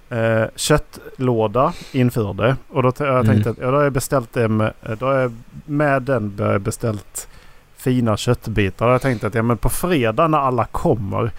[0.09, 2.55] eh, köttlåda inför det.
[2.69, 3.27] Och då jag Mm.
[3.27, 5.33] tänkte att ja, då har jag beställt det med, eh, då har jag
[5.65, 7.27] med den jag beställt
[7.77, 8.85] fina köttbitar.
[8.85, 11.31] Har jag tänkt att ja, men på fredag när alla kommer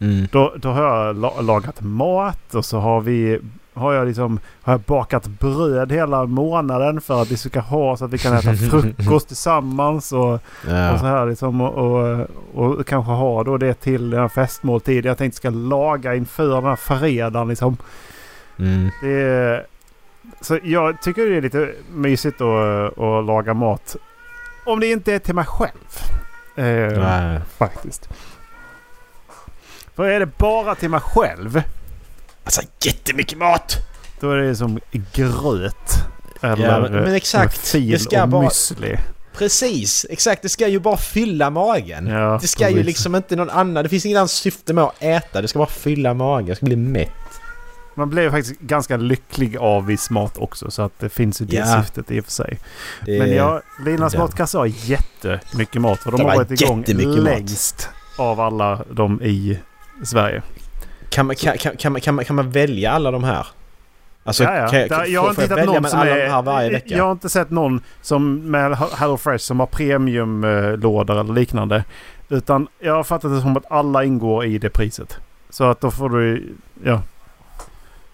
[0.00, 0.26] Mm.
[0.32, 3.40] då, då har jag la, lagat mat och så har vi
[3.74, 8.04] har jag liksom har jag bakat bröd hela månaden för att vi ska ha så
[8.04, 10.96] att vi kan äta frukost tillsammans och, och så Ja.
[10.96, 11.60] här liksom.
[11.60, 16.14] Och, och, och kanske ha då det till den här festmåltiden jag tänkte ska laga
[16.14, 17.76] inför den här fredagen liksom.
[18.58, 18.90] Mm.
[19.02, 19.66] Det
[20.40, 23.96] så jag tycker det är lite mysigt att, att laga mat.
[24.66, 25.88] Om det inte är till mig själv.
[26.56, 27.42] Eh.
[27.58, 28.08] Faktiskt.
[29.96, 31.62] För är det bara till mig själv.
[32.44, 33.76] Alltså jättemycket mat!
[34.20, 34.80] Då är det som
[35.12, 35.74] gröt.
[36.40, 37.58] Eller Ja, men, men eh, exakt.
[37.68, 38.48] fil Det ska och bara...
[38.48, 38.98] müsli.
[39.38, 40.06] Precis!
[40.10, 42.06] Exakt, det ska ju bara fylla magen.
[42.06, 42.86] Ja, det ska ju precis.
[42.86, 43.82] liksom inte någon annan...
[43.84, 45.42] Det finns inget annat syfte med att äta.
[45.42, 46.46] Det ska bara fylla magen.
[46.48, 47.10] Jag ska bli mätt.
[47.96, 50.70] Man blir faktiskt ganska lycklig av viss mat också.
[50.70, 51.82] Så att det finns ju det Ja.
[51.82, 52.58] syftet i och för sig.
[53.06, 55.98] Det, Men jag, Linas det- matkasse har jättemycket mat.
[55.98, 57.24] För de Det har var varit igång jättemycket mat.
[57.24, 57.88] längst
[58.18, 59.58] av alla de i
[60.04, 60.42] Sverige.
[61.08, 63.46] Kan man, kan, kan, kan, kan, man, kan man välja alla de här?
[64.24, 64.68] Alltså, Ja, ja.
[64.68, 66.16] Kan, jag, jag har inte jag hittat någon som är...
[66.16, 66.96] de här varje vecka?
[66.96, 71.84] Jag har inte sett någon som med Hello Fresh som har premiumlådor eller liknande.
[72.28, 75.18] Utan jag har fattat det som att alla ingår i det priset.
[75.50, 76.54] Så att då får du...
[76.84, 77.02] Ja.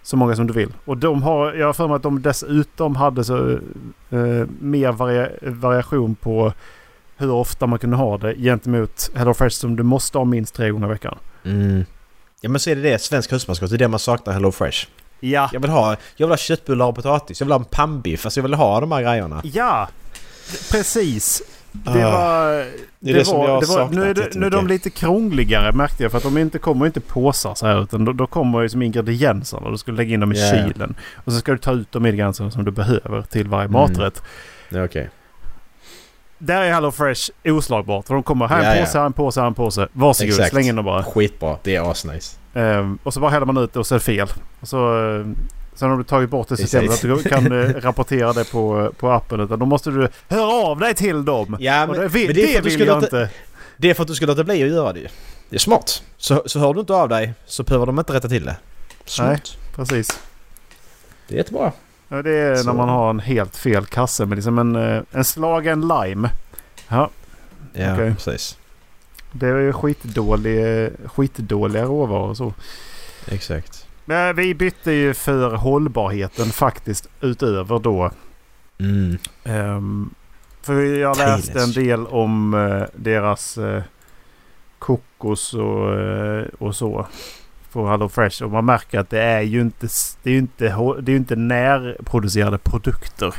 [0.03, 0.73] Så många som du vill.
[0.85, 1.53] Och de har...
[1.53, 3.51] Jag har för mig att de dessutom hade så...
[4.11, 6.53] Eh, mer varia, variation på
[7.17, 10.71] hur ofta man kunde ha det gentemot Hello Fresh som du måste ha minst tre
[10.71, 11.19] gånger i veckan.
[11.45, 11.85] Mm.
[12.41, 13.71] Ja men så är det det, svensk husmanskost.
[13.71, 14.87] Det är det man saknar Hello Fresh.
[15.21, 15.51] Ja.
[15.53, 17.41] Jag vill ha, jag vill ha köttbullar och potatis.
[17.41, 18.27] Jag vill ha en pannbiff.
[18.27, 19.41] Alltså jag vill ha de här grejerna.
[19.45, 19.89] Ja!
[20.71, 21.43] Precis.
[21.73, 22.11] Det Ah.
[22.11, 22.53] var...
[23.03, 25.73] Det är det, jag har det var, nu, är det, nu är de lite krångligare
[25.73, 26.11] märkte jag.
[26.13, 27.83] För att de inte kommer inte påsar så här.
[27.83, 29.71] Utan då, då kommer ju som ingredienserna.
[29.71, 30.51] Du ska lägga in dem i ja.
[30.51, 30.95] kylen.
[31.25, 33.73] Och så ska du ta ut de ingredienserna som du behöver till varje Mm.
[33.73, 34.23] maträtt.
[34.69, 35.11] Ja, okej.
[36.43, 38.07] Där är Hello Fresh oslagbart.
[38.07, 38.85] För de kommer här Ja, en ja.
[38.85, 39.89] påse, här en påse, här en påse.
[39.93, 40.51] Varsågod, Exakt.
[40.51, 41.05] släng in dem bara.
[41.05, 41.57] Skitbra.
[41.63, 42.37] Det är asnice.
[42.55, 44.29] Ehm, och så bara häller man ut det och så är det fel.
[44.61, 45.37] Och så, ehm,
[45.75, 49.11] sen har du tagit bort det systemet att du kan eh, rapportera det på, på
[49.11, 49.41] appen.
[49.41, 51.57] Utan då måste du höra av dig till dem.
[51.61, 53.29] Ja, men, det, men det det du vill jag inte.
[53.77, 55.09] Det är för att du ska låta bli att göra det.
[55.49, 56.03] Det är smart.
[56.17, 58.57] Så, så hör du inte av dig så behöver de inte rätta till det.
[59.05, 59.29] Smart.
[59.29, 59.41] Nej.
[59.77, 60.21] Precis.
[61.29, 61.73] Det är jättebra.
[62.13, 62.67] Ja, det är Så.
[62.67, 66.31] när man har en helt fel kasse med liksom en, eh, en slagen lime.
[66.89, 67.11] Ja,
[67.73, 68.15] Ja, Okej.
[68.15, 68.59] precis.
[69.33, 72.55] det är ju skitdålig, skitdåliga råvaror och så.
[73.29, 73.87] Exakt.
[74.05, 78.11] Men vi bytte ju för hållbarheten faktiskt utöver då.
[78.79, 79.19] Mm.
[79.45, 80.15] ehm,
[80.63, 83.83] för jag läste en del om eh, deras eh,
[84.79, 87.07] kokos och, eh, och så.
[87.73, 88.43] På Hello Fresh.
[88.43, 89.89] Och man märker att det är ju inte,
[90.23, 90.65] det är ju inte,
[91.01, 93.35] det är ju inte närproducerade produkter.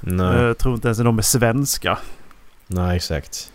[0.00, 0.42] Nej.
[0.42, 1.98] Jag tror inte ens att de är svenska.
[2.66, 3.52] Nej, exakt.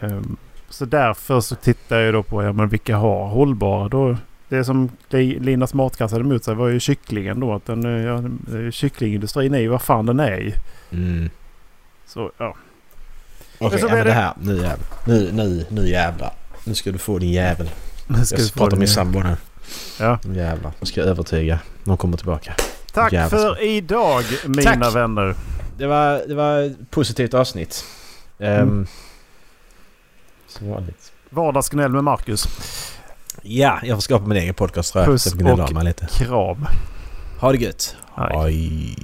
[0.00, 0.36] Ehm,
[0.68, 3.88] Så därför så tittar jag då på ja, men vilka har hållbara.
[3.88, 4.16] Då,
[4.48, 7.54] det som Li- Linas matkasse hade emot sig var ju kycklingen då.
[7.54, 10.54] Att den, eh, ja, den- kycklingindustrin är ju vad fan den är i.
[10.92, 11.30] Mm.
[12.06, 12.56] Så ja.
[13.58, 14.32] Okej, blir men det- det här.
[14.40, 14.78] Nu jävlar.
[15.06, 16.32] Nu, nu, nu jävlar.
[16.64, 17.70] Nu ska du få din jävel.
[18.06, 19.36] Nu Jag ska vi ska få prata den med min sambo nu.
[20.00, 20.18] Ja.
[20.34, 20.72] Jävlar.
[20.80, 21.58] Nu ska jag övertyga.
[21.84, 22.54] Någon kommer tillbaka.
[22.92, 23.38] Tack Jävlar.
[23.38, 24.94] för idag mina Tack.
[24.94, 25.34] vänner.
[25.78, 27.84] Det var, det var ett positivt avsnitt.
[28.38, 28.86] Ehm, Mm.
[30.48, 31.12] Som vanligt.
[31.30, 32.48] Vardagsgnäll med Marcus.
[33.42, 35.10] Ja, jag får skapa min egen podcast tror jag.
[35.12, 35.68] Puss jag och-.
[36.12, 36.66] Kram.
[37.40, 37.96] Ha det gött.
[38.16, 38.36] Hej.
[38.36, 38.96] Hej.